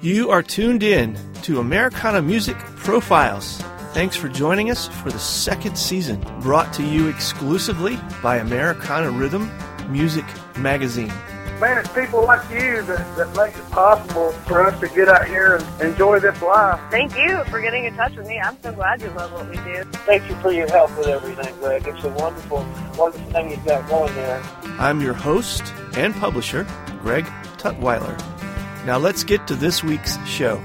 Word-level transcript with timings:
You 0.00 0.30
are 0.30 0.42
tuned 0.42 0.82
in 0.82 1.16
to 1.42 1.60
Americana 1.60 2.20
Music 2.22 2.56
Profiles. 2.58 3.62
Thanks 3.92 4.16
for 4.16 4.28
joining 4.28 4.70
us 4.70 4.88
for 4.88 5.10
the 5.10 5.18
second 5.18 5.76
season, 5.76 6.20
brought 6.40 6.72
to 6.74 6.82
you 6.82 7.08
exclusively 7.08 7.98
by 8.22 8.38
Americana 8.38 9.10
Rhythm 9.10 9.48
Music 9.88 10.24
Magazine. 10.56 11.12
Man, 11.60 11.78
it's 11.78 11.88
people 11.90 12.24
like 12.24 12.42
you 12.50 12.82
that, 12.82 13.16
that 13.16 13.36
make 13.36 13.56
it 13.56 13.70
possible 13.70 14.32
for 14.32 14.66
us 14.66 14.80
to 14.80 14.88
get 14.88 15.08
out 15.08 15.28
here 15.28 15.54
and 15.54 15.80
enjoy 15.80 16.18
this 16.18 16.42
life. 16.42 16.80
Thank 16.90 17.16
you 17.16 17.44
for 17.44 17.60
getting 17.60 17.84
in 17.84 17.94
touch 17.94 18.16
with 18.16 18.26
me. 18.26 18.40
I'm 18.40 18.60
so 18.60 18.72
glad 18.72 19.00
you 19.00 19.10
love 19.10 19.32
what 19.32 19.48
we 19.48 19.54
do. 19.58 19.84
Thank 20.06 20.28
you 20.28 20.34
for 20.36 20.50
your 20.50 20.68
help 20.68 20.96
with 20.98 21.06
everything, 21.06 21.54
Greg. 21.60 21.86
It's 21.86 22.02
a 22.02 22.08
wonderful, 22.08 22.66
wonderful 22.98 23.30
thing 23.30 23.52
you've 23.52 23.64
got 23.64 23.88
going 23.88 24.12
there. 24.16 24.42
I'm 24.80 25.00
your 25.00 25.14
host 25.14 25.62
and 25.96 26.12
publisher, 26.16 26.66
Greg 27.00 27.26
Tutwiler. 27.58 28.31
Now 28.84 28.98
let's 28.98 29.22
get 29.22 29.46
to 29.46 29.54
this 29.54 29.84
week's 29.84 30.18
show. 30.26 30.60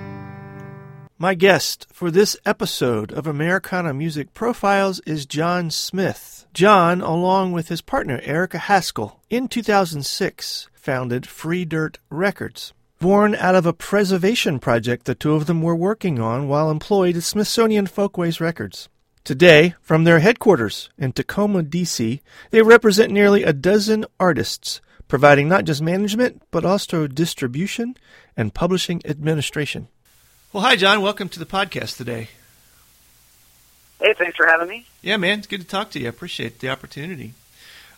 My 1.20 1.36
guest 1.36 1.86
for 1.94 2.10
this 2.10 2.36
episode 2.48 3.12
of 3.12 3.28
Americana 3.28 3.94
Music 3.94 4.34
Profiles 4.34 5.00
is 5.02 5.28
John 5.28 5.70
Smith. 5.70 6.48
John, 6.52 7.02
along 7.02 7.52
with 7.52 7.68
his 7.68 7.82
partner 7.82 8.20
Erica 8.24 8.58
Haskell, 8.58 9.22
in 9.30 9.48
2006 9.48 10.68
founded 10.74 11.28
Free 11.28 11.64
Dirt 11.64 12.00
Records. 12.10 12.74
Born 13.00 13.36
out 13.36 13.54
of 13.54 13.68
a 13.68 13.74
preservation 13.74 14.58
project 14.58 15.06
the 15.06 15.14
two 15.14 15.36
of 15.36 15.46
them 15.46 15.62
were 15.62 15.76
working 15.76 16.20
on 16.20 16.48
while 16.48 16.72
employed 16.72 17.18
at 17.18 17.22
Smithsonian 17.22 17.86
Folkways 17.86 18.42
Records. 18.42 18.90
Today, 19.24 19.76
from 19.80 20.06
their 20.06 20.20
headquarters 20.20 20.90
in 20.98 21.14
Takoma, 21.14 21.70
D.C., 21.70 22.22
they 22.50 22.62
represent 22.64 23.12
nearly 23.12 23.44
a 23.44 23.54
dozen 23.54 24.06
artists 24.20 24.82
providing 25.08 25.48
not 25.48 25.66
just 25.66 25.82
management, 25.82 26.42
but 26.52 26.66
also 26.66 27.08
distribution 27.08 27.96
and 28.36 28.54
publishing 28.54 29.02
administration. 29.06 29.88
Well, 30.54 30.64
hi, 30.64 30.76
John. 30.76 31.02
Welcome 31.02 31.30
to 31.30 31.40
the 31.40 31.46
podcast 31.46 31.98
today. 31.98 32.30
Hey, 34.00 34.14
thanks 34.14 34.38
for 34.38 34.46
having 34.46 34.68
me. 34.68 34.86
Yeah, 35.02 35.18
man. 35.18 35.40
It's 35.40 35.48
good 35.48 35.62
to 35.62 35.68
talk 35.68 35.92
to 35.92 36.00
you. 36.00 36.06
I 36.06 36.10
appreciate 36.10 36.60
the 36.60 36.70
opportunity. 36.70 37.34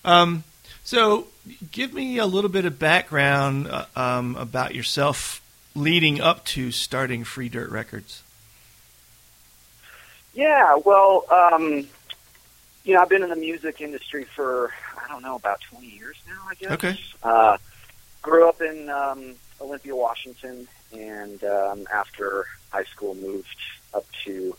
Um, 0.06 0.44
so, 0.84 1.28
give 1.72 1.94
me 1.94 2.18
a 2.18 2.26
little 2.26 2.50
bit 2.50 2.66
of 2.66 2.80
background 2.80 3.68
uh, 3.68 3.86
um, 3.96 4.36
about 4.38 4.74
yourself 4.74 5.42
leading 5.76 6.22
up 6.22 6.46
to 6.46 6.72
starting 6.72 7.24
Free 7.24 7.50
Dirt 7.50 7.70
Records. 7.70 8.24
Yeah, 10.34 10.76
well, 10.86 11.26
um, 11.32 11.88
you 12.86 12.94
know, 12.94 13.02
I've 13.02 13.10
been 13.10 13.24
in 13.24 13.30
the 13.30 13.36
music 13.36 13.82
industry 13.82 14.24
for 14.24 14.72
I 14.89 14.89
don't 15.10 15.22
know 15.22 15.36
about 15.36 15.62
20 15.62 15.88
years 15.88 16.16
now. 16.28 16.42
I 16.50 16.56
guess. 16.56 16.72
Okay. 16.72 17.00
Uh, 17.22 17.58
grew 18.22 18.48
up 18.48 18.62
in 18.62 18.90
um, 18.90 19.36
Olympia, 19.62 19.96
Washington, 19.96 20.68
and 20.94 21.44
um, 21.44 21.88
after 21.94 22.46
high 22.72 22.84
school 22.86 23.16
moved 23.16 23.48
up 23.94 24.06
to 24.26 24.56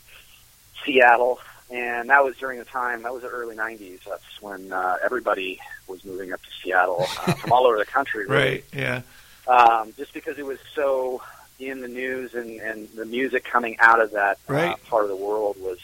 Seattle, 0.83 1.39
and 1.69 2.09
that 2.09 2.23
was 2.23 2.35
during 2.37 2.59
the 2.59 2.65
time 2.65 3.03
that 3.03 3.13
was 3.13 3.23
the 3.23 3.29
early 3.29 3.55
90s. 3.55 3.99
That's 4.07 4.41
when 4.41 4.71
uh, 4.71 4.97
everybody 5.03 5.59
was 5.87 6.03
moving 6.03 6.33
up 6.33 6.41
to 6.41 6.49
Seattle 6.61 7.01
uh, 7.01 7.33
from 7.33 7.51
all 7.51 7.65
over 7.65 7.77
the 7.77 7.85
country. 7.85 8.25
Really. 8.25 8.43
Right. 8.43 8.65
Yeah. 8.73 9.01
Um, 9.47 9.93
just 9.97 10.13
because 10.13 10.37
it 10.37 10.45
was 10.45 10.59
so 10.75 11.21
in 11.59 11.81
the 11.81 11.87
news 11.87 12.33
and, 12.33 12.59
and 12.59 12.89
the 12.89 13.05
music 13.05 13.43
coming 13.43 13.77
out 13.79 14.01
of 14.01 14.11
that 14.11 14.39
uh, 14.49 14.75
part 14.89 15.03
of 15.03 15.09
the 15.09 15.15
world 15.15 15.55
was 15.59 15.79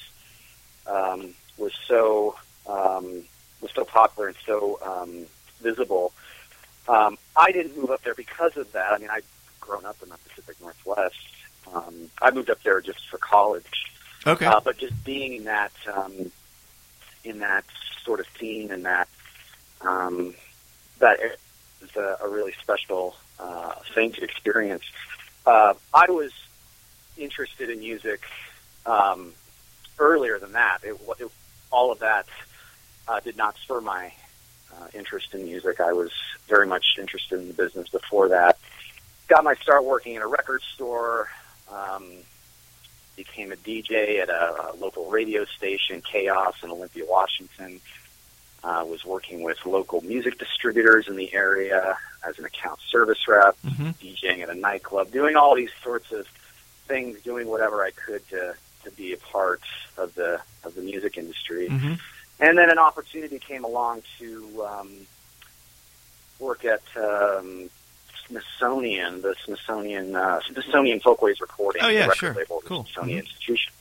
um, 0.87 1.33
was 1.57 1.71
so 1.87 2.35
um, 2.67 3.23
was 3.61 3.71
so 3.73 3.85
popular 3.85 4.27
and 4.29 4.37
so 4.45 4.79
um, 4.85 5.25
visible. 5.61 6.11
Um, 6.87 7.17
I 7.35 7.51
didn't 7.51 7.77
move 7.77 7.91
up 7.91 8.03
there 8.03 8.15
because 8.15 8.55
of 8.57 8.71
that. 8.73 8.91
I 8.93 8.97
mean, 8.97 9.09
I'd 9.09 9.23
grown 9.59 9.85
up 9.85 9.97
in 10.01 10.09
the 10.09 10.17
Pacific 10.29 10.55
Northwest. 10.61 11.15
Um, 11.73 12.09
I 12.21 12.31
moved 12.31 12.49
up 12.49 12.61
there 12.63 12.79
just 12.81 13.07
for 13.09 13.17
college, 13.17 13.65
Okay. 14.25 14.45
uh, 14.45 14.61
but 14.61 14.77
just 14.77 15.03
being 15.03 15.33
in 15.33 15.43
that 15.45 15.73
um, 15.93 16.31
in 17.23 17.39
that 17.39 17.65
sort 18.05 18.21
of 18.21 18.25
scene 18.39 18.71
and 18.71 18.85
that 18.85 19.09
um, 19.81 20.33
that 20.99 21.19
is 21.81 21.95
a, 21.95 22.17
a 22.23 22.29
really 22.29 22.53
special 22.61 23.15
uh, 23.39 23.73
thing 23.93 24.13
to 24.13 24.23
experience. 24.23 24.83
Uh, 25.45 25.73
I 25.93 26.09
was 26.09 26.31
interested 27.17 27.69
in 27.69 27.79
music 27.79 28.21
um, 28.85 29.33
earlier 29.99 30.39
than 30.39 30.53
that. 30.53 30.79
It, 30.83 30.97
it, 31.19 31.29
all 31.71 31.91
of 31.91 31.99
that 31.99 32.25
uh, 33.07 33.19
did 33.21 33.37
not 33.37 33.55
spur 33.57 33.81
my 33.81 34.11
uh, 34.73 34.87
interest 34.93 35.33
in 35.33 35.43
music. 35.45 35.79
I 35.79 35.93
was 35.93 36.11
very 36.47 36.67
much 36.67 36.97
interested 36.99 37.39
in 37.39 37.47
the 37.47 37.53
business 37.53 37.89
before 37.89 38.29
that. 38.29 38.57
Got 39.27 39.43
my 39.43 39.55
start 39.55 39.83
working 39.85 40.15
in 40.15 40.21
a 40.21 40.27
record 40.27 40.61
store. 40.73 41.29
Um, 41.71 42.05
became 43.15 43.51
a 43.51 43.55
DJ 43.55 44.19
at 44.21 44.29
a, 44.29 44.73
a 44.73 44.75
local 44.77 45.09
radio 45.09 45.43
station, 45.45 46.01
KAOS 46.01 46.63
in 46.63 46.69
Olympia, 46.69 47.03
Washington. 47.07 47.81
Uh, 48.63 48.83
was 48.87 49.05
working 49.05 49.43
with 49.43 49.57
local 49.65 50.01
music 50.01 50.37
distributors 50.39 51.07
in 51.07 51.15
the 51.15 51.33
area 51.33 51.95
as 52.27 52.37
an 52.39 52.45
account 52.45 52.79
service 52.89 53.27
rep, 53.27 53.55
Mhm. 53.65 53.93
DJing 53.99 54.41
at 54.41 54.49
a 54.49 54.55
nightclub, 54.55 55.11
doing 55.11 55.35
all 55.35 55.55
these 55.55 55.69
sorts 55.83 56.11
of 56.11 56.27
things, 56.87 57.21
doing 57.21 57.47
whatever 57.47 57.83
I 57.83 57.91
could 57.91 58.27
to 58.29 58.55
to 58.83 58.91
be 58.91 59.13
a 59.13 59.17
part 59.17 59.61
of 59.97 60.13
the 60.15 60.41
of 60.63 60.75
the 60.75 60.81
music 60.81 61.17
industry. 61.17 61.67
hmm 61.69 61.93
And 62.39 62.57
then 62.57 62.69
an 62.69 62.77
opportunity 62.79 63.39
came 63.39 63.63
along 63.63 64.03
to 64.19 64.63
um, 64.65 64.91
work 66.39 66.65
at 66.65 66.81
um, 66.95 67.69
Smithsonian, 68.27 69.21
the 69.21 69.35
Smithsonian 69.43 70.15
uh, 70.15 70.39
Smithsonian 70.41 70.99
Folkways 70.99 71.41
Recording, 71.41 71.81
Oh, 71.83 71.87
yeah, 71.87 72.11
sure. 72.13 72.33
label, 72.33 72.61
Cool. 72.65 72.83
Smithsonian 72.83 73.19
Mhm. 73.19 73.23
institution. 73.25 73.73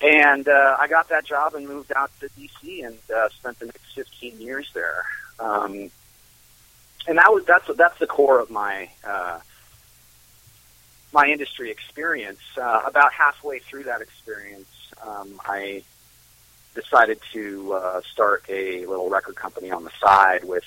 And 0.00 0.48
uh, 0.48 0.76
I 0.80 0.88
got 0.88 1.08
that 1.10 1.24
job 1.24 1.54
and 1.54 1.68
moved 1.68 1.92
out 1.94 2.10
to 2.18 2.28
DC 2.30 2.84
and 2.84 2.98
uh, 3.14 3.28
spent 3.28 3.60
the 3.60 3.66
next 3.66 3.84
15 3.94 4.40
years 4.40 4.68
there. 4.74 5.04
Um, 5.38 5.90
and 7.06 7.18
that 7.18 7.32
was 7.32 7.44
that's 7.44 7.68
that's 7.76 7.98
the 8.00 8.06
core 8.08 8.40
of 8.40 8.50
my 8.50 8.88
uh, 9.06 9.38
my 11.12 11.26
industry 11.26 11.70
experience. 11.70 12.40
Uh, 12.56 12.82
about 12.84 13.12
halfway 13.12 13.58
through 13.60 13.84
that 13.84 14.00
experience, 14.00 14.68
um, 15.06 15.40
I 15.44 15.82
decided 16.74 17.18
to 17.32 17.72
uh, 17.74 18.00
start 18.10 18.44
a 18.48 18.86
little 18.86 19.08
record 19.10 19.36
company 19.36 19.70
on 19.70 19.84
the 19.84 19.90
side 20.00 20.44
with 20.44 20.64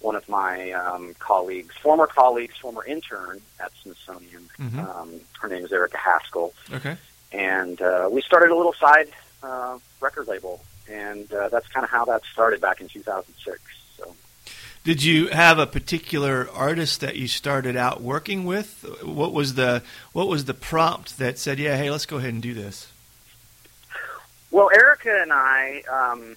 one 0.00 0.16
of 0.16 0.28
my 0.28 0.70
um, 0.72 1.14
colleagues, 1.18 1.74
former 1.76 2.06
colleagues, 2.06 2.56
former 2.58 2.84
intern 2.84 3.40
at 3.58 3.72
Smithsonian. 3.82 4.48
Mhm. 4.60 4.78
Um, 4.86 5.20
her 5.40 5.48
name 5.48 5.64
is 5.64 5.72
Erica 5.72 5.96
Haskell, 5.96 6.52
Okay. 6.72 6.96
and 7.32 7.80
uh, 7.80 8.08
we 8.12 8.20
started 8.20 8.50
a 8.50 8.56
little 8.56 8.74
side 8.74 9.08
uh, 9.42 9.78
record 10.00 10.26
label, 10.28 10.62
and 10.90 11.32
uh, 11.32 11.48
that's 11.48 11.66
kind 11.68 11.84
of 11.84 11.90
how 11.90 12.04
that 12.04 12.22
started 12.32 12.60
back 12.60 12.80
in 12.82 12.88
2006. 12.88 13.58
So. 13.96 14.14
Did 14.84 15.02
you 15.02 15.28
have 15.28 15.58
a 15.58 15.66
particular 15.66 16.48
artist 16.52 17.00
that 17.00 17.16
you 17.16 17.26
started 17.26 17.74
out 17.74 18.02
working 18.02 18.44
with? 18.44 18.84
What 19.02 19.32
was 19.32 19.54
the 19.54 19.82
what 20.12 20.28
was 20.28 20.44
the 20.44 20.52
prompt 20.54 21.16
that 21.18 21.38
said, 21.38 21.58
"Yeah, 21.58 21.76
hey, 21.78 21.90
let's 21.90 22.04
go 22.04 22.18
ahead 22.18 22.34
and 22.34 22.42
do 22.42 22.52
this"? 22.52 22.88
Well, 24.54 24.70
Erica 24.72 25.18
and 25.20 25.32
I, 25.32 25.82
um, 25.92 26.36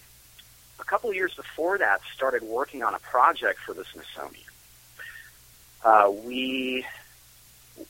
a 0.80 0.84
couple 0.84 1.12
of 1.12 1.16
years 1.16 1.36
before 1.36 1.78
that, 1.78 2.02
started 2.16 2.42
working 2.42 2.81
on 2.81 2.96
a 2.96 3.00
project 3.00 3.60
for 3.60 3.75
the 3.75 3.86
Smithsonian. 3.86 4.44
Uh, 5.86 6.12
we 6.24 6.84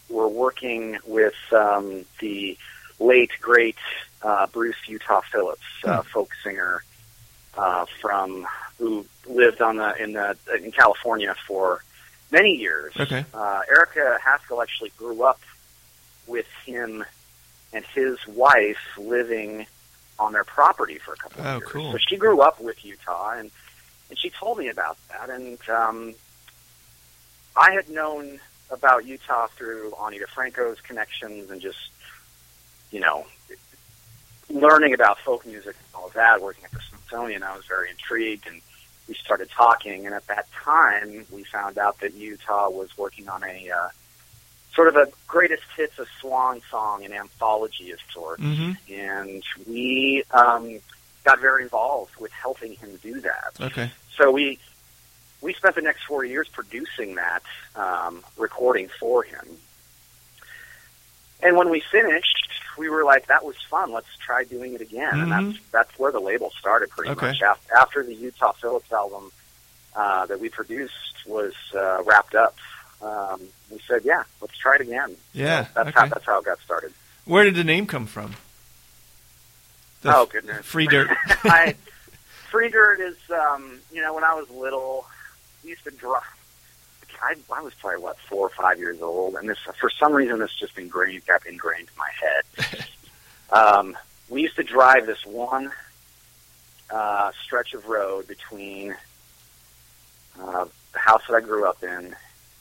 were 0.09 0.27
working 0.27 0.97
with 1.06 1.33
um, 1.53 2.03
the 2.19 2.57
late, 3.00 3.31
great 3.39 3.77
uh, 4.21 4.47
Bruce 4.47 4.75
Utah 4.85 5.21
Phillips, 5.21 5.62
uh, 5.85 6.01
folk 6.01 6.31
singer 6.44 6.83
uh, 7.57 7.85
from 8.01 8.45
who 8.79 9.06
lived 9.27 9.62
on 9.62 9.77
the 9.77 9.95
in 9.95 10.12
the 10.12 10.35
in 10.62 10.74
California 10.74 11.35
for 11.47 11.85
many 12.31 12.53
years. 12.53 12.91
Okay. 13.00 13.24
Uh, 13.33 13.62
Erica 13.69 14.18
Haskell 14.21 14.62
actually 14.62 14.91
grew 14.97 15.24
up 15.24 15.39
with 16.27 16.47
him 16.65 17.06
and 17.71 17.85
his 17.85 18.18
wife 18.27 18.97
living 18.97 19.65
on 20.19 20.33
their 20.33 20.43
property 20.43 20.97
for 20.97 21.13
a 21.13 21.17
couple 21.17 21.41
of 21.41 21.47
Oh, 21.47 21.57
years. 21.57 21.69
cool. 21.69 21.91
So 21.93 21.97
she 21.99 22.17
grew 22.17 22.41
up 22.41 22.59
with 22.59 22.83
Utah, 22.83 23.31
and 23.31 23.51
and 24.09 24.17
she 24.17 24.29
told 24.29 24.57
me 24.57 24.69
about 24.69 24.97
that. 25.09 25.29
And 25.29 25.57
um, 25.69 26.13
I 27.55 27.71
had 27.71 27.89
known 27.89 28.39
about 28.71 29.05
Utah 29.05 29.47
through 29.47 29.93
Ani 30.01 30.19
DiFranco's 30.19 30.79
connections 30.81 31.49
and 31.51 31.59
just, 31.61 31.89
you 32.91 32.99
know, 33.01 33.25
learning 34.49 34.93
about 34.93 35.19
folk 35.19 35.45
music 35.45 35.75
and 35.75 35.95
all 35.95 36.07
of 36.07 36.13
that, 36.13 36.41
working 36.41 36.63
at 36.65 36.71
the 36.71 36.79
Smithsonian, 36.89 37.43
I 37.43 37.55
was 37.55 37.65
very 37.65 37.89
intrigued 37.89 38.47
and 38.47 38.61
we 39.09 39.13
started 39.13 39.49
talking. 39.51 40.05
And 40.05 40.15
at 40.15 40.25
that 40.27 40.47
time, 40.51 41.25
we 41.31 41.43
found 41.43 41.77
out 41.77 41.99
that 41.99 42.13
Utah 42.13 42.69
was 42.69 42.97
working 42.97 43.27
on 43.29 43.43
a 43.43 43.69
uh, 43.69 43.89
sort 44.77 44.88
of 44.89 44.95
a 44.95 45.07
greatest 45.25 45.63
hits 45.75 45.97
of 45.97 46.07
swan 46.21 46.62
song, 46.69 47.03
an 47.03 47.12
anthology 47.12 47.89
of 47.89 48.00
sorts. 48.13 48.44
Mm-hmm. 48.44 48.94
And 48.94 49.44
we 49.65 50.24
um, 50.29 50.79
got 51.25 51.41
very 51.41 51.63
involved 51.63 52.15
with 52.18 52.31
helping 52.31 52.74
him 52.75 52.97
do 53.01 53.19
that. 53.21 53.53
Okay. 53.59 53.91
So 54.15 54.31
we 54.31 54.59
we 55.41 55.53
spent 55.53 55.74
the 55.75 55.81
next 55.81 56.03
four 56.03 56.24
years 56.24 56.47
producing 56.47 57.15
that 57.15 57.41
um, 57.75 58.24
recording 58.38 58.88
for 59.00 59.24
him. 59.24 59.45
And 61.41 61.56
when 61.57 61.69
we 61.69 61.79
finished, 61.91 62.50
we 62.77 62.88
were 62.89 63.03
like, 63.03 63.27
"That 63.27 63.44
was 63.44 63.56
fun. 63.69 63.91
Let's 63.91 64.15
try 64.19 64.44
doing 64.44 64.75
it 64.75 64.81
again." 64.81 65.13
Mhm. 65.13 65.24
And 65.24 65.31
that's 65.31 65.59
that's 65.71 66.00
where 66.00 66.12
the 66.12 66.19
label 66.19 66.51
started, 66.59 66.91
pretty 66.91 67.12
Okay. 67.12 67.27
much. 67.27 67.41
After, 67.41 67.74
after 67.75 68.03
the 68.03 68.13
Utah 68.13 68.51
Phillips 68.53 68.91
album 68.91 69.31
uh, 69.95 70.27
that 70.27 70.39
we 70.39 70.50
produced 70.50 70.94
was 71.25 71.53
uh, 71.75 72.03
wrapped 72.03 72.35
up, 72.35 72.56
um, 73.01 73.41
we 73.71 73.79
said, 73.88 74.01
"Yeah, 74.03 74.23
let's 74.41 74.57
try 74.57 74.75
it 74.75 74.81
again." 74.81 75.15
Yeah, 75.33 75.65
So 75.65 75.71
that's 75.75 75.89
okay. 75.89 75.99
how 75.99 76.05
that's 76.07 76.25
how 76.25 76.39
it 76.39 76.45
got 76.45 76.59
started. 76.61 76.94
Where 77.25 77.44
did 77.44 77.55
the 77.55 77.63
name 77.63 77.85
come 77.88 78.05
from? 78.05 78.33
The 80.01 80.15
oh 80.15 80.25
goodness, 80.25 80.65
Free 80.65 80.88
dirt. 80.88 81.09
I, 81.44 81.75
free 82.49 82.69
dirt 82.69 82.99
is, 83.01 83.17
um, 83.31 83.79
you 83.91 84.01
know, 84.01 84.13
when 84.13 84.23
I 84.23 84.33
was 84.35 84.49
little, 84.49 85.05
we 85.63 85.71
used 85.71 85.83
to 85.85 85.91
draw. 85.91 86.19
I, 87.21 87.33
I 87.51 87.61
was 87.61 87.73
probably 87.73 88.01
what 88.01 88.17
four 88.19 88.45
or 88.45 88.49
five 88.49 88.77
years 88.77 89.01
old, 89.01 89.35
and 89.35 89.50
this 89.50 89.57
for 89.79 89.89
some 89.89 90.13
reason 90.13 90.39
this 90.39 90.53
just 90.53 90.77
ingrained 90.77 91.25
got 91.25 91.45
ingrained 91.47 91.88
in 91.89 91.97
my 91.97 92.11
head. 92.71 92.85
um, 93.51 93.97
we 94.29 94.43
used 94.43 94.55
to 94.57 94.63
drive 94.63 95.07
this 95.07 95.25
one 95.25 95.71
uh, 96.91 97.31
stretch 97.43 97.73
of 97.73 97.88
road 97.88 98.27
between 98.27 98.95
uh, 100.39 100.65
the 100.93 101.00
house 101.00 101.23
that 101.27 101.35
I 101.35 101.41
grew 101.41 101.67
up 101.67 101.83
in 101.83 102.15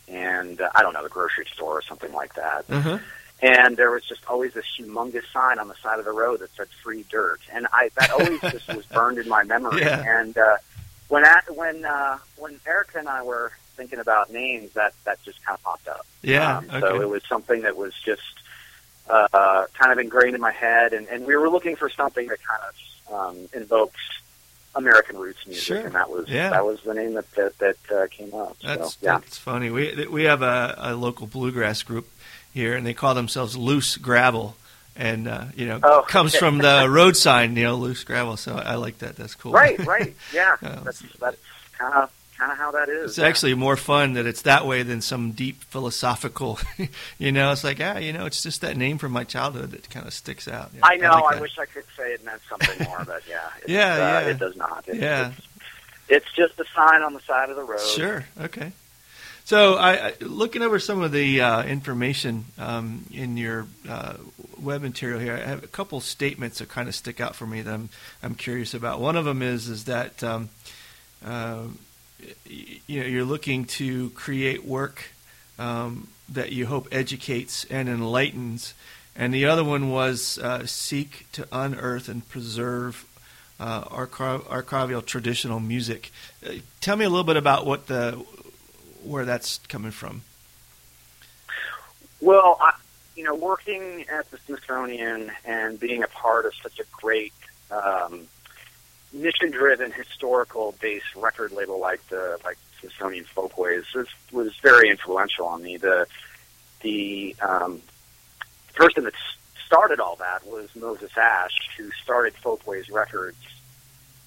and 0.08 0.60
uh, 0.60 0.70
I 0.74 0.82
don't 0.82 0.94
know 0.94 1.02
the 1.02 1.08
grocery 1.08 1.46
store 1.52 1.78
or 1.78 1.82
something 1.82 2.12
like 2.12 2.34
that. 2.34 2.64
uh-huh. 2.68 2.98
And 3.42 3.76
there 3.76 3.90
was 3.90 4.02
just 4.04 4.24
always 4.28 4.54
this 4.54 4.64
humongous 4.78 5.30
sign 5.30 5.58
on 5.58 5.68
the 5.68 5.74
side 5.82 5.98
of 5.98 6.06
the 6.06 6.12
road 6.12 6.40
that 6.40 6.54
said 6.56 6.68
"free 6.82 7.04
dirt," 7.10 7.40
and 7.52 7.66
I 7.70 7.90
that 7.98 8.10
always 8.10 8.40
just 8.52 8.68
was 8.74 8.86
burned 8.86 9.18
in 9.18 9.28
my 9.28 9.44
memory. 9.44 9.82
Yeah. 9.82 10.20
And 10.20 10.36
uh, 10.38 10.56
when 11.08 11.22
at, 11.22 11.44
when 11.54 11.84
uh, 11.84 12.16
when 12.38 12.58
Erica 12.66 12.98
and 12.98 13.08
I 13.08 13.22
were 13.22 13.52
thinking 13.76 13.98
about 13.98 14.32
names, 14.32 14.72
that 14.72 14.94
that 15.04 15.22
just 15.22 15.44
kind 15.44 15.58
of 15.58 15.62
popped 15.62 15.86
up. 15.86 16.06
Yeah. 16.22 16.58
Um, 16.58 16.64
okay. 16.64 16.80
So 16.80 17.02
it 17.02 17.10
was 17.10 17.22
something 17.28 17.60
that 17.62 17.76
was 17.76 17.92
just 17.92 18.22
uh, 19.08 19.28
uh, 19.32 19.66
kind 19.74 19.92
of 19.92 19.98
ingrained 19.98 20.34
in 20.34 20.40
my 20.40 20.52
head, 20.52 20.94
and, 20.94 21.06
and 21.08 21.26
we 21.26 21.36
were 21.36 21.50
looking 21.50 21.76
for 21.76 21.90
something 21.90 22.26
that 22.28 22.38
kind 22.42 22.62
of 22.62 23.12
um, 23.12 23.48
invokes 23.52 24.00
American 24.76 25.16
roots 25.16 25.44
music, 25.46 25.64
Sure. 25.64 25.78
and 25.78 25.94
that 25.94 26.08
was 26.10 26.28
Yeah. 26.28 26.50
that 26.50 26.64
was 26.64 26.80
the 26.82 26.94
name 26.94 27.14
that 27.14 27.30
that, 27.32 27.58
that 27.58 27.76
uh, 27.90 28.06
came 28.08 28.32
up. 28.34 28.56
That's 28.62 28.92
so 28.94 28.98
yeah, 29.02 29.18
that's 29.18 29.38
funny. 29.38 29.70
We 29.70 30.06
we 30.08 30.24
have 30.24 30.42
a, 30.42 30.74
a 30.78 30.94
local 30.94 31.26
bluegrass 31.26 31.82
group 31.82 32.08
here, 32.52 32.76
and 32.76 32.86
they 32.86 32.94
call 32.94 33.14
themselves 33.14 33.56
Loose 33.56 33.96
Gravel, 33.96 34.56
and 34.94 35.26
uh, 35.28 35.44
you 35.56 35.66
know 35.66 35.80
Oh, 35.82 36.04
comes 36.06 36.36
from 36.36 36.58
the 36.58 36.86
road 36.88 37.16
sign, 37.16 37.56
you 37.56 37.64
know, 37.64 37.76
Loose 37.76 38.04
Gravel. 38.04 38.36
So 38.36 38.54
I 38.56 38.74
like 38.76 38.98
that. 38.98 39.16
That's 39.16 39.34
cool. 39.34 39.52
right, 39.52 39.78
right, 39.86 40.14
yeah. 40.32 40.56
Yeah. 40.62 40.80
That's 40.84 41.00
that's 41.20 41.36
kind 41.78 41.94
of 41.94 42.10
kind 42.38 42.52
of 42.52 42.58
how 42.58 42.70
that 42.72 42.88
is. 42.88 43.10
It's 43.10 43.18
yeah. 43.18 43.26
actually 43.26 43.54
more 43.54 43.76
fun 43.76 44.14
that 44.14 44.26
it's 44.26 44.42
that 44.42 44.66
way 44.66 44.82
than 44.82 45.00
some 45.00 45.32
deep 45.32 45.62
philosophical. 45.64 46.58
you 47.18 47.32
know, 47.32 47.52
it's 47.52 47.64
like 47.64 47.80
ah, 47.80 47.98
you 47.98 48.12
know, 48.12 48.26
it's 48.26 48.42
just 48.42 48.60
that 48.60 48.76
name 48.76 48.98
from 48.98 49.12
my 49.12 49.24
childhood 49.24 49.70
that 49.72 49.88
kind 49.90 50.06
of 50.06 50.12
sticks 50.12 50.48
out. 50.48 50.70
Yeah, 50.74 50.80
I 50.84 50.96
know. 50.96 51.10
like 51.12 51.36
I, 51.36 51.40
wish 51.40 51.58
I 51.58 51.66
could 51.66 51.84
say 51.96 52.12
it 52.12 52.24
meant 52.24 52.40
something 52.48 52.86
more, 52.86 53.04
but 53.04 53.22
yeah, 53.28 53.48
Yeah, 53.66 53.92
uh, 53.94 53.96
yeah. 53.96 54.20
it 54.28 54.38
does 54.38 54.56
not. 54.56 54.84
It's, 54.86 54.98
Yeah. 54.98 55.28
it's, 55.28 55.46
it's 56.08 56.32
just 56.34 56.60
a 56.60 56.64
sign 56.74 57.02
on 57.02 57.14
the 57.14 57.20
side 57.20 57.50
of 57.50 57.56
the 57.56 57.64
road. 57.64 57.80
Sure. 57.80 58.24
Okay. 58.40 58.72
So, 59.44 59.74
I, 59.74 60.08
I 60.08 60.14
looking 60.22 60.62
over 60.62 60.80
some 60.80 61.02
of 61.02 61.12
the 61.12 61.40
uh, 61.40 61.62
information 61.62 62.46
um, 62.58 63.06
in 63.12 63.36
your 63.36 63.68
uh, 63.88 64.14
web 64.60 64.82
material 64.82 65.20
here, 65.20 65.34
I 65.34 65.48
have 65.48 65.62
a 65.62 65.68
couple 65.68 66.00
statements 66.00 66.58
that 66.58 66.68
kind 66.68 66.88
of 66.88 66.96
stick 66.96 67.20
out 67.20 67.36
for 67.36 67.46
me 67.46 67.62
that 67.62 67.72
I'm 67.72 67.88
I'm 68.24 68.34
curious 68.34 68.74
about. 68.74 69.00
One 69.00 69.14
of 69.14 69.24
them 69.24 69.42
is 69.42 69.68
is 69.68 69.84
that 69.84 70.24
um, 70.24 70.48
uh, 71.24 71.66
you 72.46 73.00
know 73.00 73.06
you're 73.06 73.24
looking 73.24 73.64
to 73.64 74.10
create 74.10 74.64
work 74.64 75.10
um, 75.58 76.08
that 76.28 76.52
you 76.52 76.66
hope 76.66 76.88
educates 76.92 77.64
and 77.64 77.88
enlightens, 77.88 78.74
and 79.14 79.32
the 79.32 79.46
other 79.46 79.64
one 79.64 79.90
was 79.90 80.38
uh, 80.38 80.66
seek 80.66 81.26
to 81.32 81.46
unearth 81.52 82.08
and 82.08 82.28
preserve 82.28 83.06
uh, 83.58 83.84
archiv- 83.84 84.44
archival 84.44 85.04
traditional 85.04 85.60
music. 85.60 86.10
Uh, 86.46 86.54
tell 86.80 86.96
me 86.96 87.04
a 87.04 87.08
little 87.08 87.24
bit 87.24 87.36
about 87.36 87.66
what 87.66 87.86
the 87.86 88.12
where 89.02 89.24
that's 89.24 89.58
coming 89.68 89.92
from. 89.92 90.22
Well, 92.20 92.58
I, 92.60 92.72
you 93.14 93.24
know, 93.24 93.34
working 93.34 94.04
at 94.12 94.30
the 94.30 94.38
Smithsonian 94.38 95.32
and 95.44 95.78
being 95.78 96.02
a 96.02 96.08
part 96.08 96.44
of 96.44 96.54
such 96.62 96.80
a 96.80 96.84
great 96.92 97.32
um, 97.70 98.26
mission-driven, 99.12 99.92
historical-based 99.92 101.14
record 101.16 101.52
label 101.52 101.80
like 101.80 102.06
the 102.08 102.38
like 102.44 102.58
Smithsonian 102.80 103.24
Folkways 103.24 103.84
was 103.94 104.08
was 104.32 104.54
very 104.62 104.90
influential 104.90 105.46
on 105.46 105.62
me. 105.62 105.76
The 105.76 106.06
the 106.82 107.34
um, 107.40 107.80
person 108.74 109.04
that 109.04 109.14
started 109.64 109.98
all 110.00 110.16
that 110.16 110.46
was 110.46 110.68
Moses 110.76 111.10
Asch, 111.16 111.70
who 111.76 111.90
started 112.02 112.34
Folkways 112.34 112.88
Records 112.90 113.38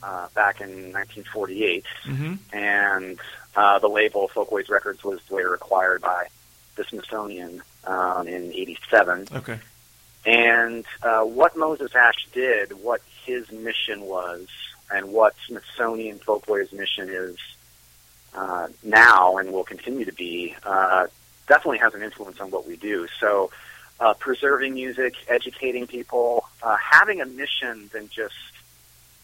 uh, 0.04 0.28
back 0.34 0.62
in 0.62 0.70
1948 0.94 1.86
Mm-hmm. 2.06 2.34
and 2.54 3.20
uh, 3.56 3.80
the 3.80 3.88
label 3.88 4.28
Folkways 4.30 4.70
Records 4.70 5.04
was 5.04 5.20
later 5.30 5.54
acquired 5.54 6.02
by 6.02 6.28
the 6.76 6.84
Smithsonian 6.86 7.62
um, 7.86 8.28
in 8.28 8.52
'87. 8.54 9.28
Okay. 9.34 9.60
And 10.26 10.86
uh, 11.02 11.22
what 11.22 11.56
Moses 11.58 11.96
Asch 11.96 12.28
did, 12.34 12.74
what 12.74 13.02
his 13.26 13.50
mission 13.52 14.02
was, 14.02 14.48
and 14.92 15.12
what 15.12 15.36
Smithsonian 15.48 16.20
Folkways 16.20 16.72
mission 16.72 17.10
is 17.10 17.38
uh, 18.36 18.68
now 18.84 19.38
and 19.38 19.52
will 19.52 19.64
continue 19.64 20.06
to 20.06 20.14
be, 20.14 20.56
uh, 20.64 21.08
definitely 21.48 21.80
has 21.80 21.94
an 21.94 22.04
influence 22.04 22.40
on 22.40 22.52
what 22.52 22.68
we 22.68 22.76
do. 22.76 23.08
So, 23.20 23.52
uh, 24.00 24.14
preserving 24.14 24.76
music, 24.76 25.16
educating 25.28 25.86
people, 25.88 26.46
uh, 26.64 26.78
having 26.78 27.22
a 27.22 27.26
mission 27.26 27.90
than 27.92 28.08
just 28.10 28.36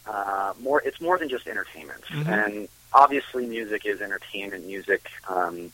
uh, 0.07 0.53
more. 0.59 0.81
It's 0.83 0.99
more 1.01 1.17
than 1.17 1.29
just 1.29 1.47
entertainment, 1.47 2.03
Mhm. 2.05 2.27
and 2.27 2.69
obviously, 2.93 3.45
music 3.47 3.85
is 3.85 4.01
entertainment. 4.01 4.65
Music 4.65 5.09
um, 5.27 5.71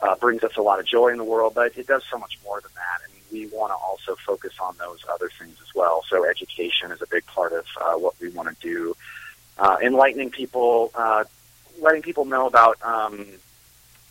uh, 0.00 0.14
brings 0.16 0.42
us 0.44 0.56
a 0.56 0.62
lot 0.62 0.78
of 0.78 0.86
joy 0.86 1.08
in 1.08 1.18
the 1.18 1.24
world, 1.24 1.54
but 1.54 1.76
it 1.76 1.86
does 1.86 2.02
so 2.10 2.16
much 2.16 2.38
more 2.44 2.60
than 2.60 2.70
that, 2.74 3.00
and 3.04 3.12
we 3.36 3.46
want 3.48 3.70
to 3.70 3.76
also 3.76 4.16
focus 4.16 4.52
on 4.60 4.74
those 4.78 5.04
other 5.12 5.30
things 5.38 5.56
as 5.60 5.74
well. 5.74 6.02
So, 6.08 6.28
education 6.28 6.90
is 6.90 7.02
a 7.02 7.06
big 7.06 7.26
part 7.26 7.52
of 7.52 7.66
uh, 7.80 7.94
what 7.94 8.14
we 8.20 8.28
want 8.30 8.48
to 8.48 8.56
do. 8.60 8.96
Uh, 9.58 9.76
enlightening 9.82 10.30
people, 10.30 10.90
uh, 10.94 11.24
letting 11.80 12.02
people 12.02 12.24
know 12.24 12.46
about 12.46 12.78
um, 12.82 13.26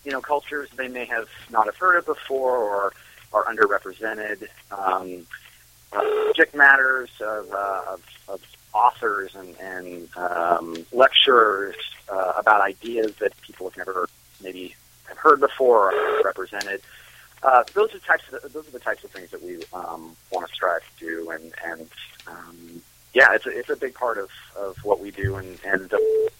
you 0.04 0.12
know 0.12 0.22
cultures 0.22 0.70
they 0.76 0.88
may 0.88 1.06
have 1.06 1.30
not 1.50 1.66
have 1.66 1.78
heard 1.78 1.98
of 1.98 2.06
before 2.06 2.58
or 2.58 2.94
are 3.34 3.46
underrepresented. 3.46 4.48
Um, 4.72 5.26
subject 5.92 6.56
matters 6.56 7.10
of, 7.22 7.52
uh, 7.52 7.82
of, 7.90 8.04
of 8.28 8.42
authors 8.74 9.36
and, 9.36 9.56
and 9.60 10.18
um, 10.18 10.86
lecturers 10.92 11.76
uh, 12.12 12.34
about 12.38 12.62
ideas 12.62 13.16
that 13.16 13.32
people 13.42 13.70
have 13.70 13.78
never 13.78 14.10
maybe 14.44 14.76
have 15.08 15.18
heard 15.18 15.40
before 15.40 15.94
or 15.94 16.24
represented. 16.24 16.82
Uh, 17.44 17.64
those 17.74 17.94
are 17.94 18.00
types 18.00 18.24
of 18.32 18.54
those 18.54 18.68
are 18.68 18.72
the 18.72 18.80
types 18.80 19.04
of 19.04 19.12
things 19.12 19.30
that 19.32 19.44
we 19.44 19.58
um, 19.74 20.16
want 20.32 20.48
to 20.48 20.54
strive 20.54 20.82
to 20.98 21.06
do, 21.06 21.30
and 21.30 21.54
and 21.64 21.90
um, 22.28 22.82
yeah, 23.14 23.34
it's 23.34 23.46
a, 23.46 23.50
it's 23.50 23.70
a 23.70 23.76
big 23.76 23.94
part 23.94 24.18
of, 24.18 24.30
of 24.58 24.78
what 24.84 25.00
we 25.00 25.12
do, 25.12 25.36
and 25.36 25.60
and 25.66 25.90
the, 25.90 26.32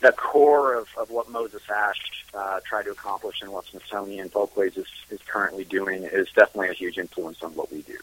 the 0.00 0.12
core 0.12 0.74
of, 0.74 0.88
of 0.98 1.10
what 1.10 1.30
Moses 1.30 1.62
Asch 1.70 2.24
uh, 2.34 2.60
tried 2.64 2.84
to 2.84 2.90
accomplish 2.90 3.40
and 3.42 3.50
what 3.50 3.64
Smithsonian 3.66 4.28
Folkways 4.28 4.76
is, 4.76 4.86
is 5.10 5.20
currently 5.26 5.64
doing 5.64 6.04
is 6.04 6.28
definitely 6.32 6.68
a 6.68 6.74
huge 6.74 6.98
influence 6.98 7.42
on 7.42 7.54
what 7.54 7.72
we 7.72 7.82
do. 7.82 7.98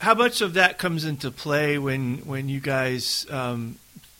How 0.00 0.14
much 0.14 0.40
of 0.40 0.54
that 0.54 0.78
comes 0.78 1.04
into 1.04 1.30
play 1.30 1.78
when 1.78 2.18
when 2.18 2.48
you 2.48 2.58
guys 2.58 3.24
um, 3.30 3.76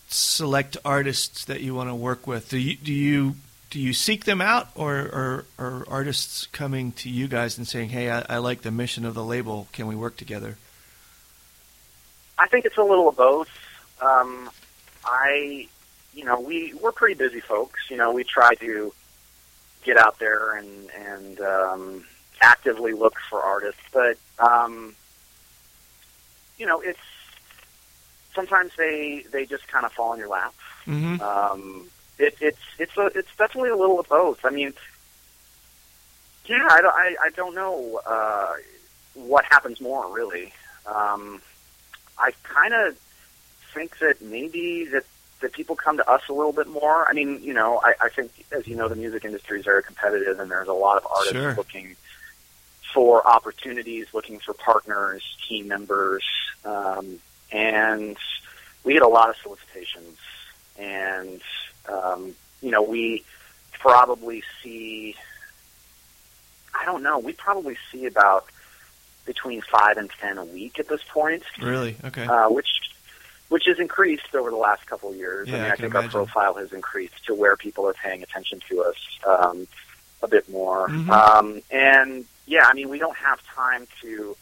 select 0.09 0.77
artists 0.85 1.47
that 1.47 1.61
you 1.61 1.75
want 1.75 1.89
to 1.91 1.95
work 1.95 2.27
with? 2.27 2.49
Do 2.49 2.59
you 2.59 2.77
do 2.77 2.93
you 2.93 3.35
do 3.73 3.81
you 3.81 3.95
seek 3.95 4.27
them 4.27 4.43
out, 4.43 4.69
or 4.75 4.99
or 4.99 5.47
are 5.59 5.87
artists 5.89 6.47
coming 6.53 6.93
to 6.93 7.09
you 7.09 7.27
guys 7.27 7.57
and 7.57 7.67
saying, 7.67 7.89
"Hey, 7.89 8.11
I, 8.11 8.23
I 8.29 8.37
like 8.37 8.61
the 8.61 8.71
mission 8.71 9.07
of 9.07 9.15
the 9.15 9.25
label. 9.25 9.67
Can 9.73 9.87
we 9.87 9.97
work 9.97 10.19
together?" 10.19 10.59
I 12.39 12.49
think 12.49 12.67
it's 12.67 12.77
a 12.77 12.83
little 12.83 13.09
of 13.09 13.17
both. 13.17 13.49
Um, 14.03 14.51
I, 15.07 15.69
you 16.13 16.27
know, 16.27 16.39
we 16.39 16.75
we're 16.83 16.93
pretty 16.93 17.15
busy 17.15 17.41
folks. 17.41 17.91
You 17.91 17.97
know, 17.97 18.13
we 18.13 18.25
try 18.25 18.55
to 18.57 18.93
get 19.85 19.97
out 19.97 20.19
there 20.19 20.55
and 20.55 20.91
and 20.91 21.41
um, 21.41 22.05
actively 22.43 22.93
look 22.93 23.15
for 23.31 23.43
artists. 23.43 23.81
But 23.91 24.19
um, 24.39 24.95
you 26.59 26.67
know, 26.67 26.83
it's 26.83 27.01
sometimes 28.35 28.73
they 28.77 29.25
they 29.33 29.47
just 29.47 29.67
kind 29.67 29.87
of 29.87 29.93
fall 29.93 30.13
in 30.13 30.19
your 30.19 30.29
lap. 30.29 30.53
Mm-hmm. 30.85 31.23
Um, 31.23 31.89
it, 32.19 32.37
it's 32.41 32.59
it's 32.79 32.97
a, 32.97 33.07
it's 33.15 33.35
definitely 33.37 33.71
a 33.71 33.77
little 33.77 34.01
of 34.01 34.09
both. 34.09 34.45
I 34.45 34.51
mean, 34.51 34.73
yeah, 36.47 36.67
I 36.71 36.81
don't 36.81 36.95
I, 36.95 37.17
I 37.25 37.31
don't 37.31 37.55
know 37.55 38.01
uh, 38.07 38.55
what 39.15 39.45
happens 39.45 39.81
more 39.81 40.13
really. 40.13 40.53
Um, 40.87 41.41
I 42.19 42.33
kind 42.43 42.75
of 42.75 42.99
think 43.75 43.99
that 43.99 44.21
maybe 44.21 44.87
that 44.87 45.05
that 45.41 45.53
people 45.53 45.77
come 45.77 45.97
to 45.97 46.09
us 46.09 46.23
a 46.29 46.33
little 46.33 46.53
bit 46.53 46.69
more. 46.69 47.09
I 47.09 47.13
mean, 47.13 47.43
you 47.43 47.53
know, 47.53 47.81
I, 47.83 47.95
I 48.03 48.09
think 48.09 48.31
as 48.53 48.67
you 48.69 48.77
know, 48.77 48.89
the 48.89 48.97
music 48.97 49.25
industry 49.25 49.59
is 49.59 49.65
very 49.65 49.83
competitive, 49.83 50.39
and 50.41 50.51
there's 50.51 50.69
a 50.69 50.73
lot 50.73 50.97
of 50.97 51.07
artists 51.07 51.33
Sure. 51.33 51.55
looking 51.55 51.97
for 52.95 53.27
opportunities, 53.27 54.07
looking 54.13 54.39
for 54.39 54.55
partners, 54.55 55.37
team 55.49 55.69
members, 55.69 56.25
um, 56.65 57.19
and 57.51 58.17
we 58.85 58.93
get 58.93 59.03
a 59.03 59.09
lot 59.09 59.31
of 59.31 59.37
solicitations, 59.37 60.19
and 60.79 61.41
um, 61.89 62.35
you 62.61 62.71
know, 62.71 62.83
we 62.83 63.25
probably 63.79 64.43
see. 64.63 65.17
I 66.79 66.85
don't 66.85 67.03
know. 67.03 67.19
We 67.19 67.33
probably 67.33 67.77
see 67.91 68.07
about 68.07 68.47
between 69.27 69.61
five 69.63 69.97
and 69.99 70.11
ten 70.21 70.39
a 70.39 70.45
week 70.45 70.79
at 70.81 70.89
this 70.89 71.01
point 71.09 71.45
Really? 71.61 71.97
Okay. 72.05 72.25
uh, 72.27 72.49
which 72.51 72.69
which 73.51 73.65
has 73.67 73.79
increased 73.79 74.35
over 74.35 74.51
the 74.51 74.57
last 74.57 74.87
couple 74.87 75.11
of 75.11 75.17
years. 75.17 75.47
Yeah, 75.49 75.55
I 75.57 75.59
mean, 75.59 75.65
I 75.65 75.73
I, 75.73 75.77
think 75.77 75.91
imagine. 75.95 76.05
our 76.07 76.11
profile 76.25 76.55
has 76.55 76.73
increased 76.73 77.25
to 77.27 77.35
where 77.35 77.57
people 77.57 77.87
are 77.87 77.93
paying 77.93 78.23
attention 78.23 78.61
to 78.71 78.83
us 78.83 78.97
um, 79.27 79.69
a 80.23 80.29
bit 80.29 80.49
more. 80.49 80.89
Mhm. 80.89 81.11
Um, 81.11 81.63
and 81.71 82.25
yeah, 82.47 82.65
I 82.67 82.73
mean, 82.75 82.89
we 82.89 82.99
don't 82.99 83.17
have 83.17 83.41
time 83.55 83.87
to 84.01 84.37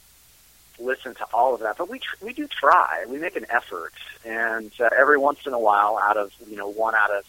listen 0.81 1.15
to 1.17 1.25
all 1.33 1.55
of 1.55 1.61
that, 1.61 1.77
but 1.79 1.89
we 1.89 1.99
tr- 1.99 2.25
we 2.25 2.33
do 2.33 2.47
try. 2.47 3.05
We 3.09 3.19
make 3.19 3.37
an 3.37 3.47
effort, 3.51 3.93
and 4.25 4.71
uh, 4.81 4.89
every 4.97 5.19
once 5.19 5.47
in 5.47 5.53
a 5.53 5.59
while, 5.59 5.99
out 6.03 6.17
of 6.17 6.33
you 6.49 6.57
know 6.57 6.69
one 6.69 6.95
out 6.95 7.11
of 7.11 7.25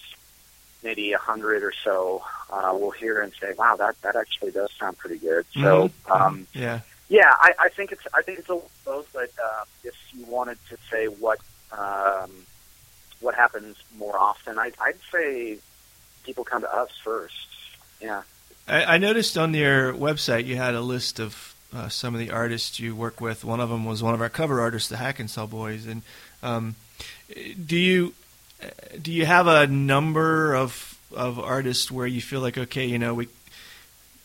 maybe 0.84 1.14
a 1.14 1.18
hundred 1.18 1.64
or 1.64 1.74
so, 1.84 2.24
uh, 2.52 2.72
we'll 2.74 2.92
hear 2.92 3.22
and 3.22 3.32
say, 3.40 3.54
"Wow, 3.58 3.76
that 3.78 4.02
that 4.02 4.16
actually 4.16 4.52
does 4.52 4.72
sound 4.80 4.98
pretty 4.98 5.18
good." 5.18 5.46
So. 5.54 5.90
Mhm. 6.08 6.12
Um, 6.12 6.48
yeah. 6.54 6.80
yeah, 7.10 7.34
I, 7.40 7.52
I 7.60 7.70
think 7.70 7.92
it's 7.92 8.08
I 8.14 8.22
think 8.22 8.40
it's 8.40 8.50
a 8.50 8.54
little 8.54 8.72
both. 8.86 9.10
But 9.14 9.32
uh, 9.44 9.64
if 9.84 9.96
you 10.14 10.26
wanted 10.26 10.58
to 10.70 10.78
say 10.90 11.06
what 11.08 11.40
um, 11.72 12.32
what 13.20 13.36
happens 13.36 13.78
more 13.98 14.18
often, 14.18 14.58
I, 14.58 14.72
I'd 14.82 15.00
say 15.12 15.58
people 16.24 16.44
come 16.44 16.62
to 16.62 16.74
us 16.74 16.90
first. 17.04 17.48
Yeah. 18.02 18.24
I, 18.68 18.96
I 18.96 18.98
noticed 18.98 19.38
on 19.38 19.54
your 19.54 19.94
website 19.94 20.46
you 20.46 20.56
had 20.56 20.76
a 20.76 20.82
list 20.82 21.20
of 21.20 21.51
uh, 21.74 21.90
some 21.90 22.14
of 22.14 22.20
the 22.20 22.32
artists 22.32 22.80
you 22.80 22.96
work 22.96 23.22
with. 23.22 23.46
One 23.46 23.60
of 23.60 23.70
them 23.70 23.86
was 23.86 24.04
one 24.04 24.14
of 24.14 24.22
our 24.22 24.30
cover 24.30 24.62
artists, 24.62 24.90
the 24.90 24.98
Hackensaw 24.98 25.48
Boys. 25.48 25.86
And 25.86 26.02
um, 26.44 26.76
do 27.66 27.78
you 27.78 28.14
do 29.02 29.12
you 29.12 29.26
have 29.26 29.48
a 29.48 29.68
number 29.68 30.54
of 30.54 30.98
of 31.16 31.40
artists 31.40 31.92
where 31.92 32.08
you 32.08 32.22
feel 32.22 32.42
like 32.42 32.58
okay, 32.58 32.86
you 32.86 33.00
know, 33.00 33.14
we 33.14 33.28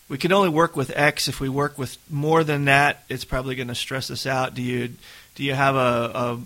we 0.08 0.18
can 0.18 0.32
only 0.32 0.48
work 0.48 0.76
with 0.76 0.96
X. 0.96 1.28
If 1.28 1.40
we 1.40 1.48
work 1.48 1.78
with 1.78 1.98
more 2.10 2.44
than 2.44 2.66
that, 2.66 3.04
it's 3.08 3.24
probably 3.24 3.54
going 3.54 3.68
to 3.68 3.74
stress 3.74 4.10
us 4.10 4.26
out. 4.26 4.54
Do 4.54 4.62
you 4.62 4.92
do 5.34 5.44
you 5.44 5.54
have 5.54 5.76
a, 5.76 6.38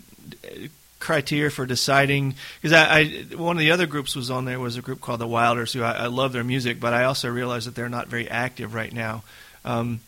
a 0.52 0.68
criteria 0.98 1.50
for 1.50 1.66
deciding? 1.66 2.34
Because 2.60 2.72
I, 2.72 2.98
I 2.98 3.04
one 3.36 3.56
of 3.56 3.60
the 3.60 3.70
other 3.70 3.86
groups 3.86 4.16
was 4.16 4.30
on 4.30 4.44
there 4.44 4.60
was 4.60 4.76
a 4.76 4.82
group 4.82 5.00
called 5.00 5.20
the 5.20 5.26
Wilders, 5.26 5.72
who 5.72 5.82
I, 5.82 5.92
I 5.92 6.06
love 6.06 6.32
their 6.32 6.44
music, 6.44 6.80
but 6.80 6.92
I 6.92 7.04
also 7.04 7.28
realize 7.28 7.64
that 7.66 7.74
they're 7.74 7.88
not 7.88 8.08
very 8.08 8.28
active 8.28 8.74
right 8.74 8.92
now. 8.92 9.22
Um, 9.64 10.00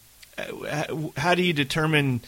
how, 1.17 1.35
do 1.35 1.43
you 1.43 1.53
determine, 1.53 2.21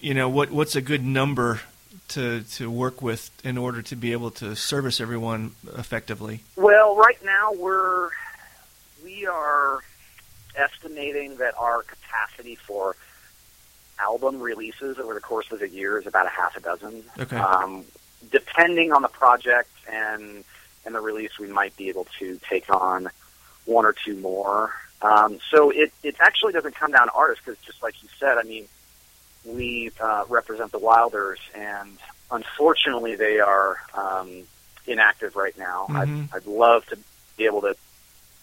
you 0.00 0.14
know, 0.14 0.28
what 0.28 0.50
what's 0.50 0.76
a 0.76 0.80
good 0.80 1.04
number 1.04 1.60
to 2.08 2.42
to 2.42 2.70
work 2.70 3.02
with 3.02 3.30
in 3.44 3.58
order 3.58 3.82
to 3.82 3.96
be 3.96 4.12
able 4.12 4.30
to 4.32 4.54
service 4.56 5.00
everyone 5.00 5.52
effectively? 5.76 6.42
Well, 6.56 6.96
right 6.96 7.22
now 7.24 7.52
we're 7.52 8.10
we 9.02 9.26
are 9.26 9.80
estimating 10.56 11.36
that 11.38 11.54
our 11.58 11.82
capacity 11.82 12.56
for 12.56 12.96
album 13.98 14.40
releases 14.40 14.98
over 14.98 15.14
the 15.14 15.20
course 15.20 15.50
of 15.52 15.62
a 15.62 15.68
year 15.68 15.98
is 15.98 16.06
about 16.06 16.26
a 16.26 16.30
half 16.30 16.56
a 16.56 16.60
dozen. 16.60 17.04
Okay. 17.18 17.36
Um, 17.36 17.84
depending 18.30 18.92
on 18.92 19.02
the 19.02 19.08
project 19.08 19.70
and 19.90 20.44
and 20.84 20.94
the 20.94 21.00
release, 21.00 21.38
we 21.38 21.46
might 21.46 21.76
be 21.76 21.88
able 21.88 22.06
to 22.18 22.38
take 22.48 22.68
on 22.74 23.08
one 23.64 23.84
or 23.84 23.92
two 23.92 24.16
more. 24.16 24.74
Um, 25.02 25.38
so 25.50 25.70
it 25.70 25.92
it 26.02 26.16
actually 26.20 26.52
doesn't 26.52 26.74
come 26.76 26.92
down 26.92 27.08
to 27.08 27.12
artists 27.12 27.44
because 27.44 27.60
just 27.64 27.82
like 27.82 28.00
you 28.02 28.08
said, 28.18 28.38
I 28.38 28.42
mean, 28.44 28.68
we 29.44 29.90
uh, 30.00 30.24
represent 30.28 30.70
the 30.72 30.78
Wilders, 30.78 31.40
and 31.54 31.98
unfortunately, 32.30 33.16
they 33.16 33.40
are 33.40 33.78
um, 33.94 34.44
inactive 34.86 35.34
right 35.36 35.56
now. 35.58 35.86
Mhm. 35.90 36.28
I'd, 36.32 36.36
I'd 36.36 36.46
love 36.46 36.86
to 36.86 36.98
be 37.36 37.46
able 37.46 37.62
to 37.62 37.74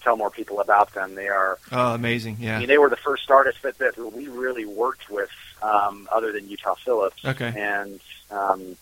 tell 0.03 0.15
more 0.17 0.29
people 0.29 0.59
about 0.59 0.93
them. 0.93 1.15
They 1.15 1.27
are 1.27 1.57
Oh, 1.71 1.93
amazing! 1.93 2.37
Yeah, 2.39 2.57
I 2.57 2.59
mean, 2.59 2.67
they 2.67 2.77
were 2.77 2.89
the 2.89 2.95
first 2.97 3.29
artists 3.31 3.61
that, 3.63 3.77
that 3.79 3.97
we 3.97 4.27
really 4.27 4.65
worked 4.65 5.09
with, 5.09 5.29
um, 5.61 6.07
other 6.11 6.31
than 6.31 6.47
Utah 6.49 6.75
Phillips. 6.75 7.23
Okay. 7.25 7.53
And 7.55 7.99
um, 8.31 8.75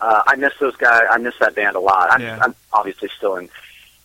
uh, 0.00 0.22
I 0.26 0.36
miss 0.36 0.52
those 0.60 0.76
guys. 0.76 1.02
I 1.10 1.18
miss 1.18 1.34
that 1.40 1.54
band 1.54 1.76
a 1.76 1.80
lot. 1.80 2.12
I'm, 2.12 2.20
Yeah. 2.20 2.38
I'm 2.40 2.54
obviously 2.72 3.08
still 3.16 3.36
in 3.36 3.48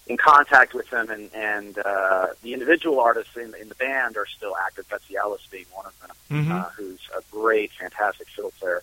in 0.10 0.18
contact 0.18 0.74
with 0.74 0.90
them, 0.90 1.10
and 1.10 1.30
and 1.34 1.78
uh, 1.78 2.28
the 2.42 2.54
individual 2.54 3.00
artists 3.00 3.38
in, 3.38 3.54
in 3.62 3.70
the 3.70 3.76
band 3.76 4.18
are 4.18 4.26
still 4.26 4.56
active. 4.66 4.90
Betse 4.90 5.16
Ellis 5.16 5.46
being 5.50 5.66
one 5.72 5.86
of 5.86 5.94
them, 6.02 6.46
Mhm. 6.46 6.52
uh, 6.52 6.70
who's 6.72 7.00
a 7.18 7.22
great, 7.32 7.72
fantastic 7.80 8.28
fiddle 8.28 8.52
player. 8.60 8.82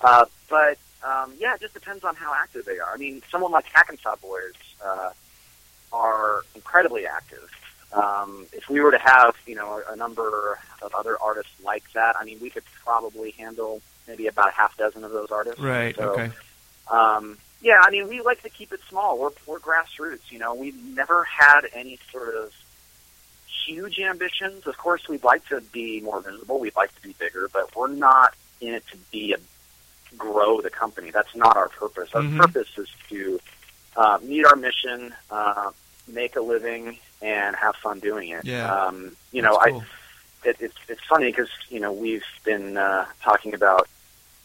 Uh, 0.00 0.24
but 0.48 0.78
um, 1.04 1.34
yeah, 1.38 1.54
it 1.54 1.60
just 1.60 1.74
depends 1.74 2.04
on 2.04 2.14
how 2.14 2.32
active 2.34 2.64
they 2.64 2.78
are. 2.78 2.92
I 2.94 2.96
mean, 2.96 3.20
someone 3.30 3.50
like 3.50 3.66
Hackensaw 3.66 4.16
Boys 4.22 4.54
uh, 4.84 5.10
are 5.92 6.42
incredibly 6.54 7.04
active. 7.06 7.50
Um, 7.92 8.46
if 8.52 8.68
we 8.70 8.78
were 8.80 8.92
to 8.92 8.98
have, 8.98 9.34
you 9.46 9.56
know, 9.56 9.82
a 9.90 9.96
number 9.96 10.58
of 10.82 10.94
other 10.94 11.16
artists 11.20 11.52
like 11.64 11.82
that, 11.94 12.14
I 12.18 12.24
mean, 12.24 12.38
we 12.40 12.48
could 12.48 12.62
probably 12.84 13.32
handle 13.32 13.82
maybe 14.06 14.28
about 14.28 14.48
a 14.50 14.52
half 14.52 14.76
dozen 14.76 15.02
of 15.02 15.10
those 15.10 15.32
artists. 15.32 15.58
Right. 15.60 15.96
So, 15.96 16.10
Okay. 16.12 16.30
Um, 16.88 17.38
yeah, 17.62 17.80
I 17.82 17.90
mean, 17.90 18.08
we 18.08 18.20
like 18.22 18.42
to 18.42 18.48
keep 18.48 18.72
it 18.72 18.80
small. 18.88 19.18
We're 19.18 19.30
we're 19.46 19.58
grassroots. 19.58 20.30
You 20.30 20.38
know, 20.38 20.54
we've 20.54 20.76
never 20.94 21.24
had 21.24 21.62
any 21.74 21.98
sort 22.10 22.34
of 22.34 22.52
huge 23.66 23.98
ambitions. 24.00 24.66
Of 24.66 24.76
course, 24.78 25.08
we'd 25.08 25.24
like 25.24 25.46
to 25.48 25.60
be 25.60 26.00
more 26.00 26.20
visible. 26.20 26.58
We'd 26.58 26.76
like 26.76 26.94
to 26.96 27.02
be 27.02 27.14
bigger, 27.18 27.48
but 27.52 27.74
we're 27.76 27.88
not 27.88 28.34
in 28.60 28.74
it 28.74 28.84
to 28.92 28.96
be 29.10 29.32
a 29.32 29.36
grow 30.16 30.60
the 30.60 30.70
company. 30.70 31.10
That's 31.10 31.34
not 31.36 31.56
our 31.56 31.68
purpose. 31.68 32.10
Our 32.14 32.22
Mhm. 32.22 32.38
purpose 32.40 32.68
is 32.76 32.88
to 33.10 33.40
uh, 33.96 34.18
meet 34.22 34.44
our 34.44 34.56
mission, 34.56 35.14
uh, 35.30 35.70
make 36.08 36.36
a 36.36 36.40
living, 36.40 36.98
and 37.22 37.54
have 37.56 37.76
fun 37.76 38.00
doing 38.00 38.30
it. 38.30 38.44
Yeah. 38.44 38.72
Um, 38.72 39.16
you 39.32 39.42
know, 39.42 39.58
That's 39.64 39.76
I 40.44 40.48
it, 40.48 40.56
it's 40.60 40.76
it's 40.88 41.04
funny 41.04 41.26
because 41.26 41.50
you 41.68 41.80
know 41.80 41.92
we've 41.92 42.24
been 42.44 42.76
uh, 42.76 43.06
talking 43.22 43.52
about 43.54 43.88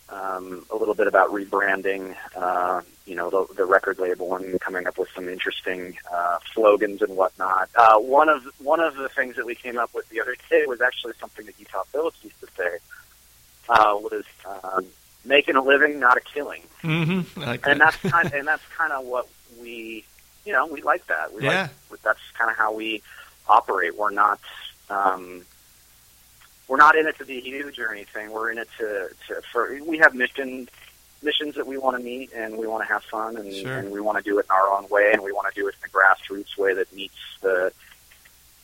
um, 0.10 0.66
a 0.70 0.76
little 0.76 0.94
bit 0.94 1.08
about 1.08 1.32
rebranding, 1.32 2.16
uh, 2.36 2.82
you 3.06 3.16
know, 3.16 3.30
the, 3.30 3.46
the 3.56 3.66
record 3.66 4.00
label 4.00 4.36
and 4.36 4.60
coming 4.60 4.88
up 4.88 4.98
with 4.98 5.10
some 5.14 5.30
interesting 5.30 5.96
uh, 6.12 6.40
slogans 6.54 7.02
and 7.02 7.16
whatnot. 7.16 7.70
Uh, 7.76 7.98
one 8.00 8.30
of 8.30 8.44
one 8.60 8.80
of 8.80 8.96
the 8.96 9.10
things 9.10 9.36
that 9.36 9.46
we 9.46 9.54
came 9.56 9.78
up 9.78 9.94
with 9.94 10.08
the 10.10 10.20
other 10.22 10.36
day 10.50 10.66
was 10.68 10.82
actually 10.82 11.14
something 11.20 11.46
that 11.46 11.60
Utah 11.60 11.84
Phillips 11.92 12.18
used 12.24 12.40
to 12.40 12.48
say 12.58 12.78
uh, 13.70 13.96
was 13.96 14.24
um, 14.64 14.86
making 15.24 15.56
a 15.56 15.62
living, 15.62 16.00
not 16.00 16.18
a 16.18 16.22
killing, 16.22 16.62
Mm-hmm. 16.84 17.40
Like 17.42 17.66
and 17.68 17.80
that. 17.82 17.96
that's 18.02 18.14
kind 18.14 18.34
and 18.34 18.48
that's 18.48 18.64
kind 18.78 18.92
of 18.94 19.06
what 19.06 19.28
we, 19.62 20.04
you 20.46 20.54
know, 20.54 20.68
we 20.68 20.82
like 20.82 21.06
that. 21.08 21.34
We 21.34 21.44
Yeah. 21.44 21.70
like 21.92 22.02
that's 22.02 22.20
kind 22.38 22.50
of 22.52 22.58
how 22.58 22.74
we 22.74 23.02
operate. 23.48 23.96
We're 23.98 24.12
not. 24.12 24.40
Um, 24.90 25.46
we're 26.68 26.78
not 26.78 26.96
in 26.96 27.06
it 27.08 27.18
to 27.20 27.26
be 27.26 27.40
huge 27.42 27.78
or 27.80 27.92
anything. 27.92 28.32
We're 28.32 28.52
in 28.52 28.58
it 28.58 28.68
to, 28.80 29.10
to 29.28 29.42
for 29.52 29.78
we 29.86 30.00
have 30.00 30.16
mission 30.16 30.68
missions 31.26 31.56
that 31.56 31.68
we 31.68 31.78
want 31.78 31.98
to 31.98 32.04
meet 32.04 32.32
and 32.34 32.58
we 32.58 32.68
want 32.68 32.82
to 32.88 32.94
have 32.94 33.04
fun 33.04 33.36
and, 33.36 33.54
Sure. 33.54 33.78
and 33.78 33.92
we 33.92 34.00
want 34.00 34.18
to 34.18 34.24
do 34.24 34.40
it 34.40 34.46
in 34.46 34.52
our 34.52 34.70
own 34.78 34.88
way 34.90 35.12
and 35.12 35.22
we 35.22 35.32
want 35.34 35.54
to 35.54 35.60
do 35.60 35.68
it 35.68 35.76
in 35.82 35.90
a 35.90 35.92
grassroots 35.92 36.58
way 36.58 36.74
that 36.74 36.94
meets 36.94 37.16
the 37.42 37.74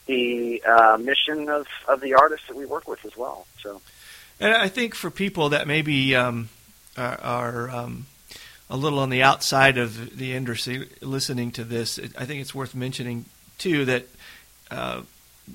the 0.07 0.61
uh, 0.63 0.97
mission 0.99 1.47
of, 1.49 1.67
of 1.87 2.01
the 2.01 2.13
artists 2.15 2.47
that 2.47 2.55
we 2.57 2.65
work 2.65 2.87
with 2.87 3.05
as 3.05 3.15
well. 3.15 3.45
So 3.61 3.81
And 4.39 4.53
I 4.53 4.67
think 4.67 4.95
for 4.95 5.11
people 5.11 5.49
that 5.49 5.67
maybe 5.67 6.15
um, 6.15 6.49
are, 6.97 7.19
are 7.21 7.69
um, 7.69 8.07
a 8.69 8.75
little 8.77 8.99
on 8.99 9.09
the 9.09 9.21
outside 9.21 9.77
of 9.77 10.17
the 10.17 10.33
industry 10.33 10.89
listening 11.01 11.51
to 11.51 11.63
this, 11.63 11.97
it, 11.97 12.11
I 12.17 12.25
think 12.25 12.41
it's 12.41 12.55
worth 12.55 12.73
mentioning 12.73 13.25
too 13.57 13.85
that 13.85 14.07
uh, 14.71 15.01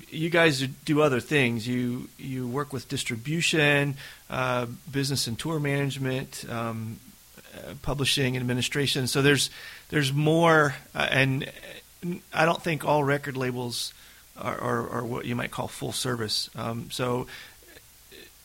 you 0.09 0.29
guys 0.29 0.61
do 0.85 1.01
other 1.01 1.19
things. 1.19 1.67
You 1.67 2.09
you 2.17 2.47
work 2.47 2.73
with 2.73 2.87
distribution, 2.89 3.95
uh, 4.29 4.67
business 4.91 5.27
and 5.27 5.37
tour 5.37 5.59
management, 5.59 6.45
um, 6.49 6.99
uh, 7.55 7.73
publishing 7.81 8.35
and 8.35 8.43
administration. 8.43 9.07
So 9.07 9.21
there's 9.21 9.49
there's 9.89 10.11
more, 10.13 10.75
uh, 10.93 11.07
and 11.09 11.49
I 12.33 12.45
don't 12.45 12.61
think 12.61 12.85
all 12.85 13.03
record 13.03 13.37
labels 13.37 13.93
are, 14.37 14.57
or, 14.57 14.87
or 14.87 15.03
what 15.03 15.25
you 15.25 15.35
might 15.35 15.51
call 15.51 15.67
full 15.67 15.91
service. 15.91 16.49
Um, 16.55 16.91
so, 16.91 17.27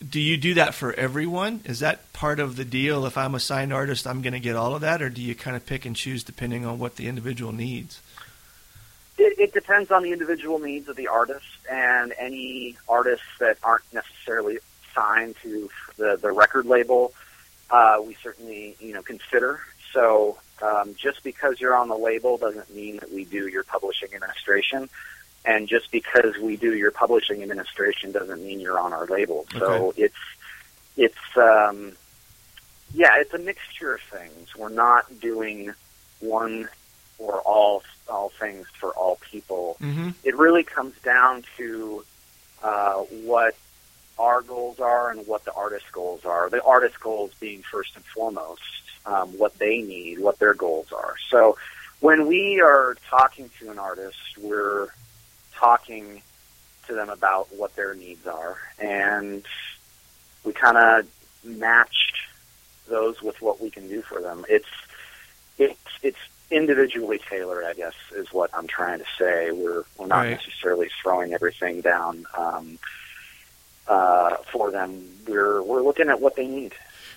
do 0.08 0.20
you 0.20 0.36
do 0.36 0.54
that 0.54 0.74
for 0.74 0.92
everyone? 0.94 1.60
Is 1.64 1.80
that 1.80 2.12
part 2.12 2.40
of 2.40 2.56
the 2.56 2.64
deal? 2.64 3.06
If 3.06 3.16
I'm 3.16 3.34
a 3.34 3.40
signed 3.40 3.72
artist, 3.72 4.06
I'm 4.06 4.22
going 4.22 4.32
to 4.32 4.40
get 4.40 4.56
all 4.56 4.74
of 4.74 4.80
that, 4.80 5.02
or 5.02 5.10
do 5.10 5.20
you 5.20 5.34
kind 5.34 5.56
of 5.56 5.66
pick 5.66 5.84
and 5.84 5.94
choose 5.94 6.24
depending 6.24 6.64
on 6.64 6.78
what 6.78 6.96
the 6.96 7.08
individual 7.08 7.52
needs? 7.52 8.00
It, 9.24 9.38
it 9.38 9.52
depends 9.54 9.90
on 9.92 10.02
the 10.02 10.12
individual 10.12 10.58
needs 10.58 10.88
of 10.88 10.96
the 10.96 11.06
artist, 11.06 11.46
and 11.70 12.12
any 12.18 12.76
artists 12.88 13.26
that 13.38 13.56
aren't 13.62 13.84
necessarily 13.92 14.58
signed 14.94 15.36
to 15.42 15.70
the, 15.96 16.18
the 16.20 16.32
record 16.32 16.66
label, 16.66 17.12
uh, 17.70 17.98
we 18.04 18.14
certainly 18.22 18.76
you 18.80 18.92
know 18.94 19.02
consider. 19.02 19.60
So 19.92 20.38
um, 20.60 20.94
just 20.96 21.22
because 21.22 21.60
you're 21.60 21.76
on 21.76 21.88
the 21.88 21.96
label 21.96 22.36
doesn't 22.36 22.74
mean 22.74 22.96
that 22.96 23.12
we 23.12 23.24
do 23.24 23.46
your 23.46 23.62
publishing 23.62 24.08
administration, 24.14 24.88
and 25.44 25.68
just 25.68 25.90
because 25.92 26.36
we 26.38 26.56
do 26.56 26.74
your 26.74 26.90
publishing 26.90 27.42
administration 27.42 28.10
doesn't 28.10 28.42
mean 28.42 28.58
you're 28.58 28.80
on 28.80 28.92
our 28.92 29.06
label. 29.06 29.46
So 29.58 29.66
Okay. 29.90 30.02
it's 30.04 30.22
it's 30.96 31.36
um, 31.36 31.92
yeah, 32.92 33.20
it's 33.20 33.32
a 33.34 33.38
mixture 33.38 33.94
of 33.94 34.00
things. 34.02 34.56
We're 34.56 34.68
not 34.68 35.20
doing 35.20 35.72
one 36.20 36.68
or 37.18 37.40
all 37.42 37.82
all 38.12 38.28
things 38.28 38.66
for 38.78 38.90
all 38.90 39.16
people. 39.30 39.76
Mm-hmm. 39.80 40.10
It 40.24 40.36
really 40.36 40.62
comes 40.62 40.94
down 41.00 41.44
to 41.56 42.04
uh, 42.62 42.94
what 43.24 43.56
our 44.18 44.42
goals 44.42 44.78
are 44.78 45.10
and 45.10 45.26
what 45.26 45.44
the 45.44 45.52
artist's 45.52 45.90
goals 45.90 46.24
are. 46.24 46.48
The 46.50 46.62
artist's 46.62 46.98
goals 46.98 47.32
being 47.40 47.62
first 47.62 47.96
and 47.96 48.04
foremost 48.04 48.62
um, 49.06 49.36
what 49.38 49.58
they 49.58 49.80
need, 49.80 50.20
what 50.20 50.38
their 50.38 50.54
goals 50.54 50.92
are. 50.92 51.14
So 51.28 51.56
when 52.00 52.26
we 52.26 52.60
are 52.60 52.96
talking 53.08 53.50
to 53.60 53.70
an 53.70 53.78
artist, 53.78 54.18
we're 54.38 54.88
talking 55.54 56.22
to 56.86 56.94
them 56.94 57.08
about 57.08 57.48
what 57.54 57.74
their 57.76 57.94
needs 57.94 58.26
are, 58.26 58.58
and 58.78 59.44
we 60.44 60.52
kind 60.52 60.76
of 60.76 61.06
match 61.44 62.28
those 62.88 63.22
with 63.22 63.40
what 63.40 63.60
we 63.60 63.70
can 63.70 63.88
do 63.88 64.02
for 64.02 64.20
them. 64.20 64.44
It's 64.48 64.68
it's 65.58 65.78
it's 66.02 66.18
individually 66.52 67.18
tailored, 67.28 67.64
I 67.64 67.72
guess, 67.74 67.94
is 68.14 68.32
what 68.32 68.50
I'm 68.54 68.66
trying 68.66 68.98
to 69.00 69.06
say. 69.18 69.50
We're 69.50 69.84
we're 69.96 70.06
not 70.06 70.18
Right. 70.18 70.30
necessarily 70.30 70.88
throwing 71.02 71.32
everything 71.32 71.80
down 71.80 72.26
um, 72.36 72.78
uh, 73.88 74.36
for 74.52 74.70
them. 74.70 75.08
We're 75.26 75.62
we're 75.62 75.82
looking 75.82 76.08
at 76.08 76.20
what 76.20 76.36
they 76.36 76.46
need. 76.46 76.74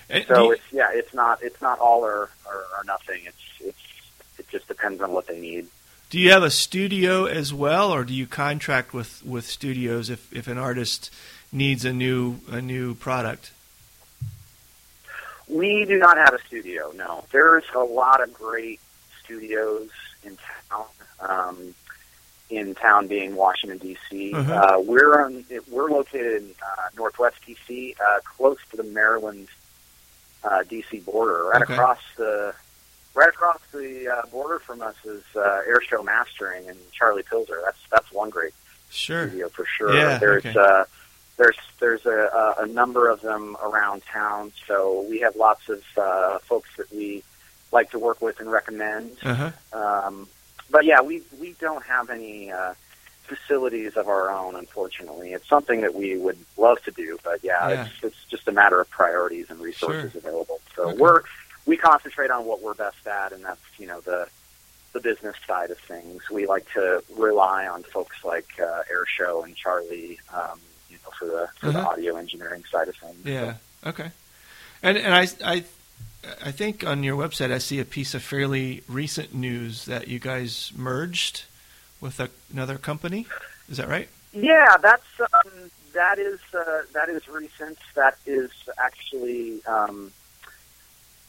And 0.08 0.24
So 0.26 0.44
you- 0.44 0.52
it's 0.52 0.62
yeah, 0.72 0.88
it's 0.92 1.12
not 1.14 1.42
it's 1.42 1.60
not 1.62 1.78
all 1.78 2.00
or, 2.04 2.30
or, 2.46 2.54
or 2.76 2.84
nothing. 2.84 3.20
It's 3.26 3.36
it's 3.60 3.78
it 4.38 4.48
just 4.48 4.66
depends 4.68 5.00
on 5.02 5.12
what 5.12 5.26
they 5.26 5.38
need. 5.38 5.66
Do 6.08 6.20
you 6.20 6.30
have 6.30 6.44
a 6.44 6.50
studio 6.52 7.24
as 7.26 7.52
well, 7.52 7.90
or 7.92 8.04
do 8.04 8.14
you 8.14 8.28
contract 8.28 8.94
with, 8.94 9.24
with 9.26 9.44
studios 9.44 10.08
if, 10.08 10.32
if 10.32 10.46
an 10.46 10.56
artist 10.56 11.10
needs 11.50 11.84
a 11.84 11.92
new 11.92 12.38
a 12.50 12.60
new 12.62 12.94
product? 12.94 13.50
We 15.48 15.84
do 15.84 15.98
not 15.98 16.16
have 16.16 16.32
a 16.34 16.38
studio. 16.46 16.92
No, 16.94 17.24
there's 17.32 17.64
a 17.74 17.80
lot 17.80 18.22
of 18.22 18.32
great 18.32 18.80
studios 19.26 19.90
in 20.24 20.38
town. 20.70 20.84
Um, 21.20 21.74
in 22.48 22.76
town 22.76 23.08
being 23.08 23.34
Washington 23.34 23.78
D.C. 23.78 24.30
Mhm. 24.32 24.48
Uh, 24.48 24.78
we're 24.80 25.20
on, 25.24 25.44
we're 25.68 25.90
located 25.90 26.42
in 26.44 26.50
uh, 26.62 26.82
Northwest 26.96 27.36
D.C., 27.44 27.96
uh, 28.00 28.20
close 28.24 28.58
to 28.70 28.76
the 28.76 28.84
Maryland 28.84 29.48
uh, 30.44 30.62
D.C. 30.62 31.00
border, 31.00 31.44
right 31.48 31.62
Okay. 31.62 31.74
across 31.74 31.98
the 32.16 32.54
right 33.14 33.28
across 33.30 33.58
the 33.72 34.08
uh, 34.08 34.26
border 34.26 34.60
from 34.60 34.80
us 34.80 34.94
is 35.04 35.24
uh, 35.34 35.60
Airshow 35.68 36.04
Mastering 36.04 36.68
and 36.68 36.78
Charlie 36.92 37.24
Pilzer. 37.24 37.60
That's 37.64 37.78
that's 37.90 38.12
one 38.12 38.30
great 38.30 38.54
Sure. 38.90 39.26
studio 39.28 39.48
for 39.48 39.64
sure. 39.66 39.96
Yeah, 39.96 40.18
there's 40.18 40.46
okay. 40.46 40.56
uh, 40.56 40.84
there's 41.38 41.56
there's 41.80 42.06
a, 42.06 42.54
a, 42.60 42.62
a 42.62 42.66
number 42.66 43.08
of 43.08 43.22
them 43.22 43.56
around 43.60 44.02
town, 44.06 44.52
so 44.68 45.04
we 45.10 45.18
have 45.20 45.34
lots 45.34 45.68
of 45.68 45.82
uh, 45.98 46.38
folks 46.40 46.68
that 46.76 46.88
we 46.92 47.24
like 47.72 47.90
to 47.90 47.98
work 47.98 48.20
with 48.22 48.40
and 48.40 48.50
recommend. 48.50 49.16
Uh 49.22 49.34
huh. 49.34 49.50
Um, 49.72 50.28
but 50.70 50.84
yeah, 50.84 51.00
we 51.00 51.22
we 51.40 51.54
don't 51.60 51.84
have 51.84 52.10
any 52.10 52.50
uh, 52.50 52.74
facilities 53.24 53.96
of 53.96 54.08
our 54.08 54.30
own, 54.30 54.54
unfortunately. 54.56 55.32
It's 55.32 55.48
something 55.48 55.80
that 55.82 55.94
we 55.94 56.16
would 56.16 56.38
love 56.56 56.82
to 56.84 56.90
do, 56.90 57.18
but 57.24 57.42
yeah, 57.42 57.68
Yeah. 57.68 57.82
it's 57.86 58.04
it's 58.04 58.24
just 58.30 58.48
a 58.48 58.52
matter 58.52 58.80
of 58.80 58.88
priorities 58.90 59.46
and 59.50 59.60
resources 59.60 60.12
Sure. 60.12 60.18
available. 60.20 60.60
So 60.74 60.82
Okay. 60.90 60.96
we're 60.98 61.22
we 61.66 61.76
concentrate 61.76 62.30
on 62.30 62.44
what 62.44 62.62
we're 62.62 62.74
best 62.74 63.06
at, 63.06 63.32
and 63.32 63.44
that's 63.44 63.60
you 63.78 63.86
know 63.86 64.00
the 64.00 64.28
the 64.92 65.00
business 65.00 65.36
side 65.46 65.70
of 65.70 65.78
things. 65.78 66.30
We 66.30 66.46
like 66.46 66.70
to 66.72 67.02
rely 67.16 67.66
on 67.66 67.82
folks 67.82 68.16
like 68.24 68.48
uh, 68.58 68.82
Airshow 68.90 69.44
and 69.44 69.54
Charlie, 69.54 70.18
um, 70.32 70.58
you 70.88 70.96
know, 71.04 71.10
for 71.18 71.26
the 71.26 71.48
for 71.60 71.70
the 71.72 71.78
Uh-huh. 71.80 71.90
audio 71.90 72.16
engineering 72.16 72.64
side 72.70 72.88
of 72.88 72.96
things. 72.96 73.24
Yeah. 73.24 73.54
Okay. 73.84 74.10
And 74.82 74.96
and 74.96 75.14
I 75.14 75.28
I 75.44 75.64
I 76.44 76.50
think 76.50 76.84
on 76.86 77.02
your 77.02 77.16
website 77.16 77.52
I 77.52 77.58
see 77.58 77.80
a 77.80 77.84
piece 77.84 78.14
of 78.14 78.22
fairly 78.22 78.82
recent 78.88 79.34
news 79.34 79.84
that 79.86 80.08
you 80.08 80.18
guys 80.18 80.72
merged 80.76 81.44
with 82.00 82.20
a, 82.20 82.30
another 82.52 82.78
company. 82.78 83.26
Is 83.68 83.76
that 83.78 83.88
right? 83.88 84.08
Yeah, 84.32 84.76
that's 84.80 85.04
um, 85.20 85.70
that 85.94 86.18
is 86.18 86.38
uh, 86.54 86.82
that 86.92 87.08
is 87.08 87.26
recent. 87.28 87.78
That 87.94 88.16
is 88.26 88.50
actually 88.78 89.64
um, 89.66 90.12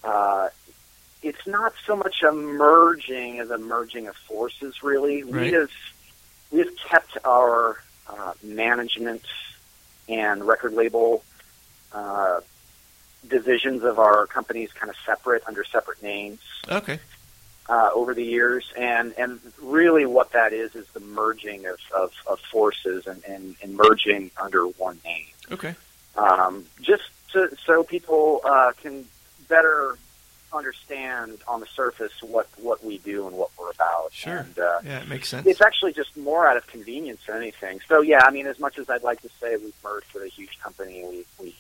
uh, 0.03 0.49
it's 1.23 1.47
not 1.47 1.73
so 1.86 1.95
much 1.95 2.21
a 2.23 2.31
merging 2.31 3.39
as 3.39 3.49
a 3.49 3.57
merging 3.57 4.07
of 4.07 4.15
forces. 4.15 4.83
Really, 4.83 5.23
Right. 5.23 5.43
we 5.47 5.51
have 5.53 5.71
we 6.51 6.60
have 6.60 6.75
kept 6.77 7.17
our 7.25 7.81
uh, 8.10 8.33
management 8.43 9.23
and 10.10 10.45
record 10.45 10.73
label 10.73 11.23
uh, 11.93 12.41
divisions 13.27 13.84
of 13.84 13.99
our 13.99 14.27
companies 14.27 14.71
kind 14.73 14.89
of 14.89 14.95
separate 15.06 15.43
under 15.47 15.63
separate 15.63 16.01
names 16.03 16.39
Okay. 16.69 16.99
uh, 17.69 17.89
over 17.93 18.13
the 18.13 18.23
years, 18.23 18.71
and 18.77 19.13
and 19.17 19.39
really 19.62 20.06
what 20.06 20.32
that 20.34 20.53
is 20.53 20.75
is 20.75 20.88
the 20.93 20.99
merging 20.99 21.65
of, 21.65 21.77
of, 21.95 22.12
of 22.27 22.39
forces 22.39 23.08
and, 23.08 23.23
and, 23.25 23.56
and 23.63 23.75
merging 23.75 24.32
under 24.41 24.65
one 24.67 24.99
name, 25.03 25.25
Okay. 25.51 25.75
um, 26.15 26.65
just 26.82 27.03
to, 27.34 27.49
so 27.65 27.84
people 27.84 28.41
uh, 28.45 28.71
can 28.82 29.06
better 29.49 29.97
understand 30.53 31.38
on 31.45 31.60
the 31.60 31.65
surface 31.65 32.13
what, 32.21 32.47
what 32.58 32.82
we 32.84 32.97
do 32.99 33.27
and 33.27 33.36
what 33.36 33.49
we're 33.60 33.69
about. 33.69 34.13
Sure. 34.13 34.38
And, 34.38 34.58
uh, 34.58 34.80
Yeah, 34.86 35.01
it 35.01 35.08
makes 35.10 35.27
sense. 35.27 35.45
it's 35.45 35.62
actually 35.62 35.91
just 35.91 36.15
more 36.15 36.47
out 36.47 36.56
of 36.56 36.65
convenience 36.67 37.19
than 37.27 37.36
anything. 37.36 37.82
So 37.88 38.01
yeah, 38.01 38.21
I 38.23 38.32
mean, 38.32 38.47
as 38.47 38.58
much 38.58 38.77
as 38.80 38.89
I'd 38.89 39.03
like 39.03 39.21
to 39.23 39.30
say 39.41 39.58
we've 39.58 39.73
merged 39.84 40.13
with 40.13 40.23
a 40.23 40.30
huge 40.30 40.58
company, 40.60 41.03
we 41.06 41.25
we 41.38 41.56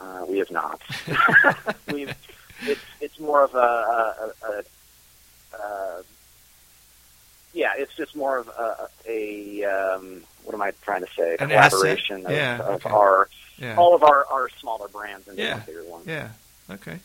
uh, 0.00 0.24
we 0.28 0.38
have 0.38 0.50
not. 0.50 0.80
we've 1.92 2.14
it's 2.62 2.80
it's 3.00 3.18
more 3.20 3.44
of 3.44 3.54
a, 3.54 3.58
a, 3.58 4.32
a, 4.42 4.48
a 4.48 5.62
uh, 5.62 6.02
yeah, 7.52 7.72
it's 7.76 7.94
just 7.94 8.16
more 8.16 8.38
of 8.38 8.48
a, 8.48 8.88
a 9.06 9.64
um, 9.64 10.22
what 10.44 10.54
am 10.54 10.62
I 10.62 10.72
trying 10.82 11.02
to 11.02 11.08
say? 11.16 11.36
An 11.38 11.52
asset? 11.52 11.98
Of, 12.10 12.30
Yeah, 12.30 12.58
of 12.58 12.86
okay. 12.86 12.90
our 12.90 13.28
yeah. 13.58 13.76
all 13.76 13.94
of 13.94 14.02
our, 14.02 14.26
our 14.30 14.48
smaller 14.60 14.88
brands 14.88 15.28
into 15.28 15.42
Yeah. 15.42 15.58
bigger 15.60 15.84
one. 15.84 16.02
Yeah. 16.06 16.30
Okay. 16.70 16.98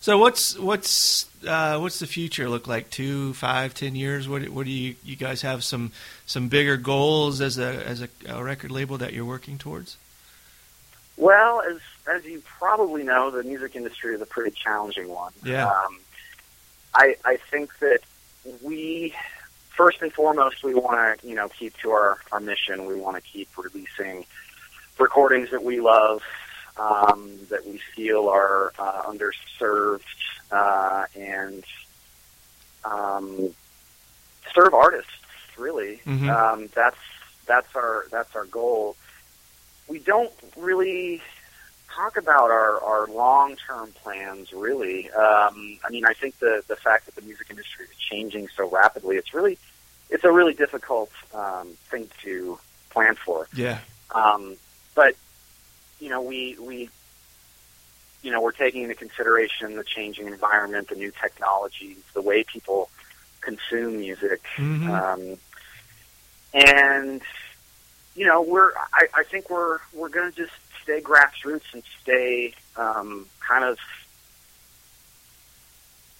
So 0.00 0.18
what's 0.18 0.58
what's 0.58 1.26
uh, 1.46 1.78
what's 1.78 1.98
the 1.98 2.06
future 2.06 2.50
look 2.50 2.66
like? 2.66 2.90
Two, 2.90 3.32
five, 3.32 3.72
ten 3.72 3.94
years? 3.94 4.28
What 4.28 4.46
what 4.50 4.66
do 4.66 4.70
you 4.70 4.96
you 5.02 5.16
guys 5.16 5.40
have 5.40 5.64
some 5.64 5.92
some 6.26 6.48
bigger 6.48 6.76
goals 6.76 7.40
as 7.40 7.56
a 7.56 7.86
as 7.86 8.02
a, 8.02 8.08
a 8.28 8.44
record 8.44 8.70
label 8.70 8.98
that 8.98 9.14
you're 9.14 9.24
working 9.24 9.56
towards? 9.56 9.96
Well, 11.16 11.62
as 11.62 11.78
as 12.06 12.24
you 12.24 12.42
probably 12.58 13.02
know, 13.02 13.30
the 13.30 13.42
music 13.42 13.76
industry 13.76 14.14
is 14.14 14.20
a 14.20 14.26
pretty 14.26 14.50
challenging 14.50 15.08
one. 15.08 15.32
Yeah. 15.44 15.66
Um, 15.68 15.98
I 16.94 17.16
I 17.24 17.36
think 17.50 17.76
that 17.80 18.00
we 18.62 19.14
first 19.70 20.00
and 20.02 20.12
foremost 20.12 20.62
we 20.62 20.74
want 20.74 21.20
to 21.20 21.26
you 21.26 21.34
know 21.34 21.48
keep 21.48 21.76
to 21.78 21.90
our 21.90 22.18
our 22.32 22.40
mission. 22.40 22.86
We 22.86 22.94
want 22.94 23.16
to 23.16 23.22
keep 23.22 23.48
releasing 23.56 24.24
recordings 24.98 25.50
that 25.50 25.64
we 25.64 25.80
love, 25.80 26.22
um, 26.76 27.30
that 27.50 27.66
we 27.66 27.78
feel 27.96 28.28
are 28.28 28.72
uh, 28.78 29.02
underserved, 29.02 30.02
uh, 30.52 31.06
and 31.16 31.64
um, 32.84 33.54
serve 34.54 34.74
artists. 34.74 35.10
Really, 35.56 36.00
Mhm. 36.06 36.28
um, 36.28 36.68
that's 36.74 36.98
that's 37.46 37.74
our 37.76 38.06
that's 38.10 38.34
our 38.36 38.44
goal. 38.44 38.96
We 39.88 39.98
don't 40.00 40.32
really 40.56 41.22
talk 41.94 42.16
about 42.16 42.50
our, 42.50 42.80
our 42.82 43.06
long 43.08 43.56
term 43.56 43.92
plans. 44.02 44.52
Really, 44.52 45.10
um, 45.10 45.78
I 45.84 45.90
mean, 45.90 46.04
I 46.04 46.12
think 46.14 46.38
the 46.38 46.62
the 46.66 46.76
fact 46.76 47.06
that 47.06 47.14
the 47.14 47.22
music 47.22 47.48
industry 47.50 47.86
is 47.86 47.96
changing 47.96 48.48
so 48.56 48.68
rapidly, 48.68 49.16
it's 49.16 49.32
really 49.34 49.58
it's 50.10 50.24
a 50.24 50.32
really 50.32 50.54
difficult 50.54 51.10
um, 51.32 51.68
thing 51.90 52.08
to 52.22 52.58
plan 52.90 53.14
for. 53.14 53.48
Yeah. 53.54 53.78
Um, 54.14 54.56
but 54.94 55.14
you 56.00 56.08
know, 56.08 56.22
we 56.22 56.56
we 56.60 56.88
you 58.22 58.30
know 58.30 58.40
we're 58.40 58.52
taking 58.52 58.82
into 58.82 58.94
consideration 58.94 59.76
the 59.76 59.84
changing 59.84 60.26
environment, 60.26 60.88
the 60.88 60.96
new 60.96 61.12
technologies, 61.20 61.98
the 62.14 62.22
way 62.22 62.44
people 62.44 62.90
consume 63.40 63.98
music, 63.98 64.42
Mhm. 64.56 64.88
um, 64.88 65.38
and 66.54 67.20
you 68.14 68.26
know, 68.26 68.42
we're 68.42 68.72
I, 68.92 69.06
I 69.14 69.24
think 69.24 69.50
we're 69.50 69.78
we're 69.92 70.08
going 70.08 70.30
to 70.30 70.36
just 70.36 70.52
stay 70.84 71.00
grassroots 71.00 71.72
and 71.72 71.82
stay 72.02 72.54
um, 72.76 73.26
kind 73.40 73.64
of 73.64 73.78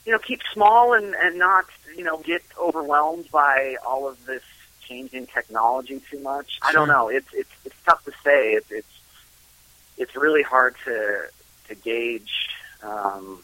you 0.04 0.12
know 0.12 0.18
keep 0.18 0.40
small 0.52 0.94
and 0.94 1.14
and 1.14 1.38
not 1.38 1.66
you 1.96 2.02
know 2.02 2.18
get 2.18 2.42
overwhelmed 2.60 3.30
by 3.30 3.76
all 3.86 4.08
of 4.08 4.24
this 4.26 4.42
changing 4.80 5.26
technology 5.26 6.00
too 6.10 6.18
much. 6.20 6.58
I 6.62 6.72
don't 6.72 6.88
know. 6.88 7.08
It's 7.08 7.32
it's 7.32 7.50
it's 7.64 7.76
tough 7.86 8.04
to 8.04 8.12
say. 8.24 8.52
It's 8.52 8.70
it's 8.70 9.00
it's 9.96 10.16
really 10.16 10.42
hard 10.42 10.74
to 10.84 11.28
to 11.68 11.74
gauge 11.74 12.50
um, 12.82 13.42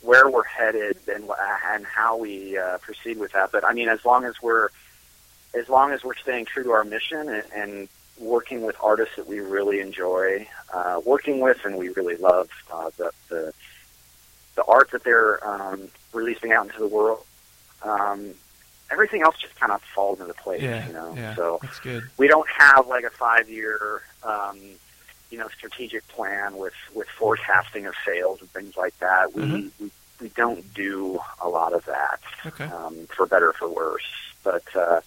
where 0.00 0.28
we're 0.28 0.44
headed 0.44 0.98
and 1.12 1.28
and 1.66 1.84
how 1.84 2.16
we 2.16 2.56
uh, 2.56 2.78
proceed 2.78 3.18
with 3.18 3.32
that. 3.32 3.52
But 3.52 3.64
I 3.64 3.72
mean, 3.72 3.88
as 3.88 4.04
long 4.04 4.24
as 4.24 4.34
we're 4.42 4.68
as 5.54 5.68
long 5.68 5.92
as 5.92 6.02
we're 6.02 6.16
staying 6.16 6.46
true 6.46 6.64
to 6.64 6.70
our 6.72 6.84
mission 6.84 7.28
and, 7.28 7.44
and 7.54 7.88
working 8.22 8.62
with 8.62 8.76
artists 8.82 9.16
that 9.16 9.26
we 9.26 9.40
really 9.40 9.80
enjoy 9.80 10.46
uh, 10.72 11.00
working 11.04 11.40
with 11.40 11.58
and 11.64 11.76
we 11.76 11.88
really 11.90 12.16
love 12.16 12.48
uh, 12.72 12.90
the, 12.96 13.10
the 13.28 13.52
the 14.54 14.64
art 14.64 14.90
that 14.92 15.02
they're 15.02 15.46
um, 15.48 15.88
releasing 16.12 16.52
out 16.52 16.66
into 16.66 16.78
the 16.78 16.86
world. 16.86 17.24
Um, 17.82 18.34
everything 18.90 19.22
else 19.22 19.36
just 19.40 19.58
kind 19.58 19.72
of 19.72 19.80
falls 19.94 20.20
into 20.20 20.34
place, 20.34 20.60
Yeah, 20.62 20.86
you 20.86 20.92
know. 20.92 21.14
yeah, 21.16 21.34
So 21.34 21.58
that's 21.62 21.80
good. 21.80 22.08
we 22.18 22.28
don't 22.28 22.46
have 22.58 22.86
like 22.86 23.04
a 23.04 23.10
five 23.10 23.48
year 23.48 24.02
um, 24.22 24.58
you 25.30 25.38
know 25.38 25.48
strategic 25.56 26.06
plan 26.08 26.56
with 26.58 26.74
with 26.94 27.08
forecasting 27.18 27.86
of 27.86 27.94
sales 28.06 28.40
and 28.40 28.50
things 28.52 28.76
like 28.76 28.96
that 28.98 29.34
we 29.34 29.42
Mhm. 29.42 29.70
we, 29.80 29.90
we 30.20 30.28
don't 30.36 30.72
do 30.74 31.18
a 31.40 31.48
lot 31.48 31.72
of 31.72 31.84
that 31.86 32.20
Okay. 32.46 32.66
um, 32.66 33.08
for 33.16 33.24
better 33.26 33.48
or 33.48 33.52
for 33.54 33.68
worse 33.68 34.04
but 34.44 34.62
uh, 34.76 35.00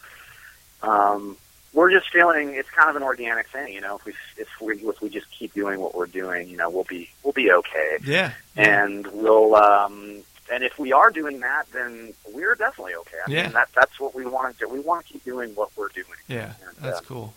um, 0.81 1.37
we're 1.75 1.91
just 1.91 2.09
feeling 2.11 2.55
it's 2.55 2.69
kind 2.71 2.89
of 2.89 2.95
an 2.95 3.03
organic 3.03 3.47
thing 3.49 3.71
you 3.73 3.81
know 3.81 3.97
if 3.97 4.05
we 4.05 4.13
if 4.37 4.47
we 4.61 4.73
if 4.89 5.01
we 5.01 5.09
just 5.09 5.29
keep 5.29 5.53
doing 5.53 5.79
what 5.79 5.93
we're 5.93 6.05
doing 6.07 6.47
you 6.49 6.57
know 6.57 6.69
we'll 6.69 6.85
be 6.85 7.09
we'll 7.23 7.33
be 7.33 7.51
okay 7.51 7.97
Yeah. 8.03 8.31
and 8.55 9.05
we'll 9.07 9.53
um 9.55 10.23
and 10.51 10.63
if 10.63 10.79
we 10.79 10.93
are 10.93 11.11
doing 11.11 11.41
that 11.41 11.65
then 11.73 12.13
we're 12.33 12.55
definitely 12.55 12.95
okay 12.95 13.17
I 13.27 13.29
Yeah. 13.31 13.43
mean, 13.43 13.53
that 13.53 13.69
that's 13.75 13.99
what 13.99 14.15
we 14.15 14.25
want 14.25 14.57
to 14.57 14.65
do 14.65 14.69
we 14.73 14.79
want 14.79 15.05
to 15.05 15.13
keep 15.13 15.23
doing 15.25 15.53
what 15.53 15.69
we're 15.75 15.89
doing 15.89 16.07
Yeah. 16.27 16.53
And, 16.65 16.75
That's 16.81 16.99
uh, 16.99 17.03
cool. 17.03 17.33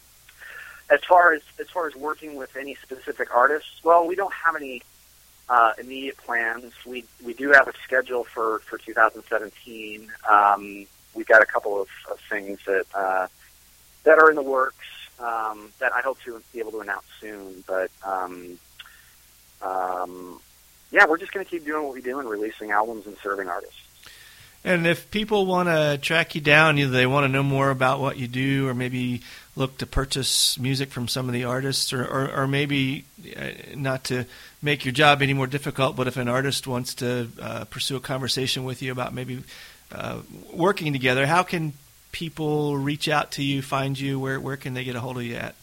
as 0.90 1.00
far 1.04 1.32
as 1.34 1.42
as 1.60 1.68
far 1.70 1.86
as 1.88 1.94
working 1.96 2.36
with 2.36 2.56
any 2.56 2.74
specific 2.76 3.34
artists, 3.34 3.80
well, 3.84 4.06
we 4.06 4.14
don't 4.14 4.32
have 4.32 4.56
any 4.56 4.82
uh, 5.50 5.72
immediate 5.78 6.16
plans. 6.18 6.72
We 6.86 7.04
we 7.24 7.34
do 7.34 7.50
have 7.52 7.66
a 7.68 7.72
schedule 7.84 8.24
for 8.24 8.60
for 8.60 8.78
2017. 8.78 10.10
Um, 10.30 10.86
we've 11.14 11.26
got 11.26 11.42
a 11.42 11.46
couple 11.46 11.80
of, 11.80 11.88
of 12.10 12.18
things 12.30 12.58
that 12.66 12.84
uh, 12.94 13.26
that 14.08 14.18
are 14.18 14.30
in 14.30 14.36
the 14.36 14.42
works 14.42 14.86
um, 15.20 15.70
that 15.80 15.92
I 15.92 16.00
hope 16.00 16.18
to 16.22 16.42
be 16.52 16.60
able 16.60 16.72
to 16.72 16.80
announce 16.80 17.04
soon. 17.20 17.62
But 17.66 17.90
um, 18.02 18.58
um, 19.60 20.40
yeah, 20.90 21.04
we're 21.06 21.18
just 21.18 21.32
going 21.32 21.44
to 21.44 21.50
keep 21.50 21.66
doing 21.66 21.84
what 21.84 21.92
we 21.92 22.00
do 22.00 22.18
and 22.18 22.28
releasing 22.28 22.70
albums 22.70 23.06
and 23.06 23.16
serving 23.22 23.48
artists. 23.48 23.82
And 24.64 24.86
if 24.86 25.10
people 25.10 25.44
want 25.44 25.68
to 25.68 25.98
track 26.00 26.34
you 26.34 26.40
down, 26.40 26.78
either 26.78 26.90
they 26.90 27.06
want 27.06 27.24
to 27.24 27.28
know 27.28 27.42
more 27.42 27.70
about 27.70 28.00
what 28.00 28.16
you 28.16 28.26
do, 28.26 28.66
or 28.66 28.74
maybe 28.74 29.20
look 29.54 29.78
to 29.78 29.86
purchase 29.86 30.58
music 30.58 30.90
from 30.90 31.06
some 31.06 31.28
of 31.28 31.34
the 31.34 31.44
artists, 31.44 31.92
or, 31.92 32.02
or, 32.04 32.30
or 32.30 32.48
maybe 32.48 33.04
uh, 33.36 33.50
not 33.76 34.04
to 34.04 34.24
make 34.62 34.84
your 34.84 34.92
job 34.92 35.20
any 35.20 35.34
more 35.34 35.46
difficult, 35.46 35.96
but 35.96 36.08
if 36.08 36.16
an 36.16 36.28
artist 36.28 36.66
wants 36.66 36.94
to 36.94 37.28
uh, 37.40 37.64
pursue 37.66 37.96
a 37.96 38.00
conversation 38.00 38.64
with 38.64 38.82
you 38.82 38.90
about 38.90 39.12
maybe 39.12 39.42
uh, 39.92 40.18
working 40.52 40.92
together, 40.92 41.26
how 41.26 41.42
can 41.42 41.74
people 42.18 42.76
reach 42.76 43.08
out 43.08 43.30
to 43.30 43.44
you, 43.44 43.62
find 43.62 43.96
you? 43.96 44.18
Where 44.18 44.40
where 44.40 44.56
can 44.56 44.74
they 44.74 44.82
get 44.82 44.96
a 44.96 45.00
hold 45.00 45.18
of 45.18 45.22
you 45.22 45.36
at? 45.36 45.54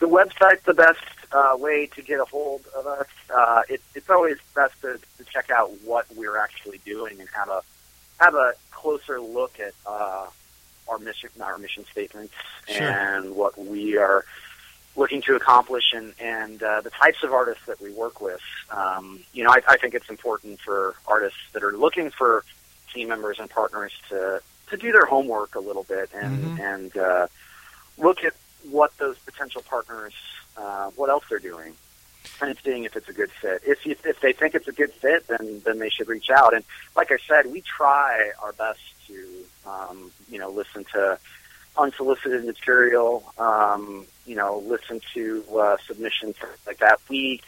the 0.00 0.06
website's 0.08 0.62
the 0.64 0.74
best 0.74 1.02
uh, 1.32 1.56
way 1.58 1.86
to 1.86 2.02
get 2.02 2.20
a 2.20 2.24
hold 2.24 2.64
of 2.76 2.86
us. 2.86 3.06
Uh, 3.34 3.62
it, 3.68 3.80
it's 3.96 4.08
always 4.08 4.36
best 4.54 4.80
to, 4.80 4.98
to 5.18 5.24
check 5.24 5.50
out 5.50 5.72
what 5.82 6.06
we're 6.14 6.36
actually 6.36 6.78
doing 6.84 7.18
and 7.18 7.28
have 7.34 7.48
a 7.48 7.62
have 8.18 8.34
a 8.34 8.52
closer 8.70 9.20
look 9.20 9.58
at 9.60 9.72
uh, 9.86 10.26
our 10.88 10.98
mission, 10.98 11.30
our 11.40 11.58
mission 11.58 11.84
statements, 11.90 12.34
Sure. 12.68 12.88
and 12.88 13.34
what 13.36 13.58
we 13.58 13.96
are 13.98 14.24
looking 14.96 15.20
to 15.22 15.36
accomplish, 15.36 15.92
and 15.94 16.12
and 16.20 16.62
uh, 16.62 16.80
the 16.80 16.90
types 16.90 17.22
of 17.22 17.32
artists 17.32 17.64
that 17.66 17.80
we 17.80 17.92
work 17.92 18.20
with. 18.20 18.40
Um, 18.70 19.20
you 19.32 19.44
know, 19.44 19.50
I, 19.50 19.60
I 19.68 19.76
think 19.76 19.94
it's 19.94 20.10
important 20.10 20.60
for 20.60 20.94
artists 21.06 21.38
that 21.52 21.62
are 21.62 21.76
looking 21.76 22.10
for 22.10 22.44
team 22.92 23.08
members 23.08 23.38
and 23.38 23.48
partners 23.50 23.92
to 24.08 24.40
to 24.70 24.76
do 24.76 24.92
their 24.92 25.06
homework 25.06 25.54
a 25.54 25.60
little 25.60 25.84
bit 25.84 26.10
and 26.14 26.52
Mhm. 26.52 26.58
and 26.58 26.96
uh, 26.96 27.26
look 27.96 28.24
at 28.24 28.34
what 28.70 28.96
those 28.98 29.18
potential 29.20 29.62
partners, 29.62 30.14
uh, 30.56 30.90
what 30.90 31.10
else 31.10 31.24
they're 31.28 31.38
doing, 31.38 31.76
and 32.40 32.56
seeing 32.64 32.84
if 32.84 32.96
it's 32.96 33.08
a 33.08 33.12
good 33.12 33.30
fit. 33.32 33.62
If 33.66 33.86
you, 33.86 33.96
if 34.04 34.20
they 34.20 34.32
think 34.32 34.54
it's 34.54 34.68
a 34.68 34.72
good 34.72 34.92
fit, 34.94 35.26
then 35.28 35.62
then 35.64 35.78
they 35.78 35.88
should 35.90 36.08
reach 36.08 36.30
out. 36.30 36.54
And 36.54 36.64
like 36.96 37.10
I 37.12 37.18
said, 37.26 37.46
we 37.46 37.60
try 37.62 38.32
our 38.42 38.52
best 38.52 38.80
to 39.08 39.44
um, 39.66 40.10
you 40.30 40.38
know 40.38 40.50
listen 40.50 40.84
to 40.94 41.18
unsolicited 41.76 42.44
material, 42.44 43.32
um, 43.38 44.04
you 44.26 44.34
know, 44.34 44.58
listen 44.66 45.00
to 45.14 45.44
uh, 45.56 45.76
submissions 45.86 46.34
like 46.66 46.78
that. 46.78 47.00
We 47.08 47.40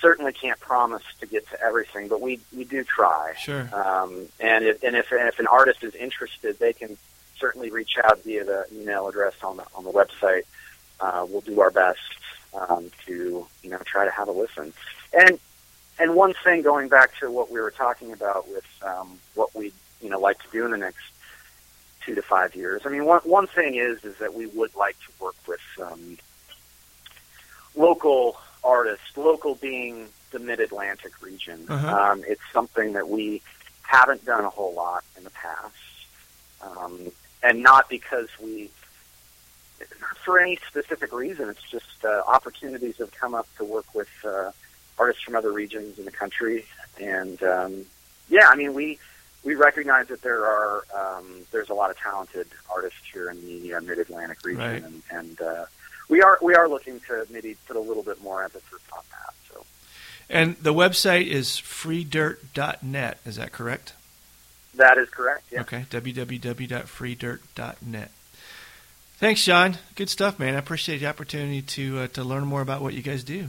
certainly 0.00 0.32
can't 0.32 0.58
promise 0.60 1.02
to 1.20 1.26
get 1.26 1.48
to 1.50 1.62
everything, 1.62 2.08
but 2.08 2.20
we 2.20 2.40
we 2.56 2.64
do 2.64 2.84
try. 2.84 3.34
Sure. 3.38 3.68
Um, 3.72 4.26
and 4.40 4.64
if 4.64 4.82
and 4.82 4.96
if 4.96 5.10
and 5.12 5.28
if 5.28 5.38
an 5.38 5.46
artist 5.46 5.82
is 5.84 5.94
interested, 5.94 6.58
they 6.58 6.72
can 6.72 6.96
certainly 7.38 7.70
reach 7.70 7.96
out 8.02 8.22
via 8.24 8.44
the 8.44 8.66
email 8.72 9.08
address 9.08 9.34
on 9.42 9.56
the 9.56 9.64
on 9.74 9.84
the 9.84 9.92
website. 9.92 10.42
Uh, 11.00 11.26
we'll 11.28 11.40
do 11.40 11.60
our 11.60 11.70
best 11.70 11.98
um, 12.54 12.90
to 13.06 13.46
you 13.62 13.70
know 13.70 13.78
try 13.84 14.04
to 14.04 14.10
have 14.10 14.28
a 14.28 14.32
listen. 14.32 14.72
And 15.12 15.38
and 15.98 16.14
one 16.14 16.34
thing 16.44 16.62
going 16.62 16.88
back 16.88 17.16
to 17.20 17.30
what 17.30 17.50
we 17.50 17.60
were 17.60 17.70
talking 17.70 18.12
about 18.12 18.48
with 18.48 18.66
um, 18.82 19.18
what 19.34 19.54
we 19.54 19.72
you 20.00 20.08
know 20.08 20.18
like 20.18 20.38
to 20.42 20.48
do 20.50 20.64
in 20.64 20.70
the 20.70 20.78
next 20.78 21.04
two 22.04 22.14
to 22.14 22.22
five 22.22 22.54
years. 22.54 22.82
I 22.84 22.88
mean, 22.88 23.04
one 23.04 23.20
one 23.20 23.46
thing 23.46 23.74
is 23.74 24.04
is 24.04 24.16
that 24.18 24.34
we 24.34 24.46
would 24.46 24.74
like 24.74 24.96
to 25.00 25.24
work 25.24 25.36
with 25.46 25.60
um, 25.82 26.18
local 27.74 28.38
artists, 28.64 29.16
local 29.16 29.54
being 29.54 30.08
the 30.30 30.38
Mid 30.38 30.60
Atlantic 30.60 31.20
region. 31.22 31.66
Uh-huh. 31.68 31.96
Um, 32.12 32.24
it's 32.26 32.40
something 32.52 32.92
that 32.94 33.08
we 33.08 33.42
haven't 33.82 34.24
done 34.24 34.44
a 34.44 34.50
whole 34.50 34.74
lot 34.74 35.04
in 35.16 35.24
the 35.24 35.30
past, 35.30 35.74
um, 36.62 37.10
and 37.42 37.62
not 37.62 37.88
because 37.88 38.28
we, 38.40 38.70
for 40.24 40.38
any 40.38 40.56
specific 40.68 41.12
reason. 41.12 41.48
It's 41.48 41.62
just 41.70 42.04
uh, 42.04 42.22
opportunities 42.26 42.98
have 42.98 43.12
come 43.12 43.34
up 43.34 43.48
to 43.58 43.64
work 43.64 43.92
with 43.94 44.08
uh, 44.24 44.52
artists 44.98 45.22
from 45.22 45.34
other 45.36 45.50
regions 45.52 45.98
in 45.98 46.04
the 46.04 46.10
country, 46.12 46.64
and 47.00 47.42
um, 47.42 47.86
yeah, 48.28 48.48
I 48.48 48.56
mean 48.56 48.74
we 48.74 48.98
we 49.42 49.54
recognize 49.54 50.08
that 50.08 50.22
there 50.22 50.44
are 50.44 50.84
um, 50.94 51.26
there's 51.50 51.70
a 51.70 51.74
lot 51.74 51.90
of 51.90 51.98
talented 51.98 52.46
artists 52.72 53.00
here 53.12 53.30
in 53.30 53.40
the 53.40 53.74
uh, 53.74 53.80
Mid 53.80 53.98
Atlantic 53.98 54.44
region, 54.44 54.60
Right. 54.62 54.82
and, 54.84 55.02
and 55.10 55.40
uh, 55.40 55.64
we 56.10 56.20
are 56.20 56.38
we 56.42 56.54
are 56.54 56.68
looking 56.68 57.00
to 57.00 57.24
maybe 57.30 57.56
put 57.66 57.76
a 57.76 57.80
little 57.80 58.02
bit 58.02 58.22
more 58.22 58.44
emphasis 58.44 58.80
on 58.92 59.02
that. 59.10 59.32
So 59.50 59.64
And 60.28 60.56
the 60.56 60.74
website 60.74 61.28
is 61.28 61.48
freedirt.net. 61.52 63.18
Is 63.24 63.36
that 63.36 63.52
correct? 63.52 63.94
that 64.74 64.98
is 64.98 65.08
correct. 65.10 65.44
Yeah. 65.50 65.62
Okay, 65.62 65.84
www.freedirt.net. 65.90 68.10
Thanks, 69.18 69.44
John. 69.44 69.76
Good 69.96 70.08
stuff, 70.08 70.38
man. 70.38 70.54
I 70.54 70.58
appreciate 70.58 70.98
the 70.98 71.06
opportunity 71.06 71.62
to 71.62 71.98
uh, 72.00 72.06
to 72.08 72.22
learn 72.24 72.44
more 72.44 72.60
about 72.62 72.80
what 72.82 72.94
you 72.94 73.02
guys 73.02 73.24
do. 73.24 73.48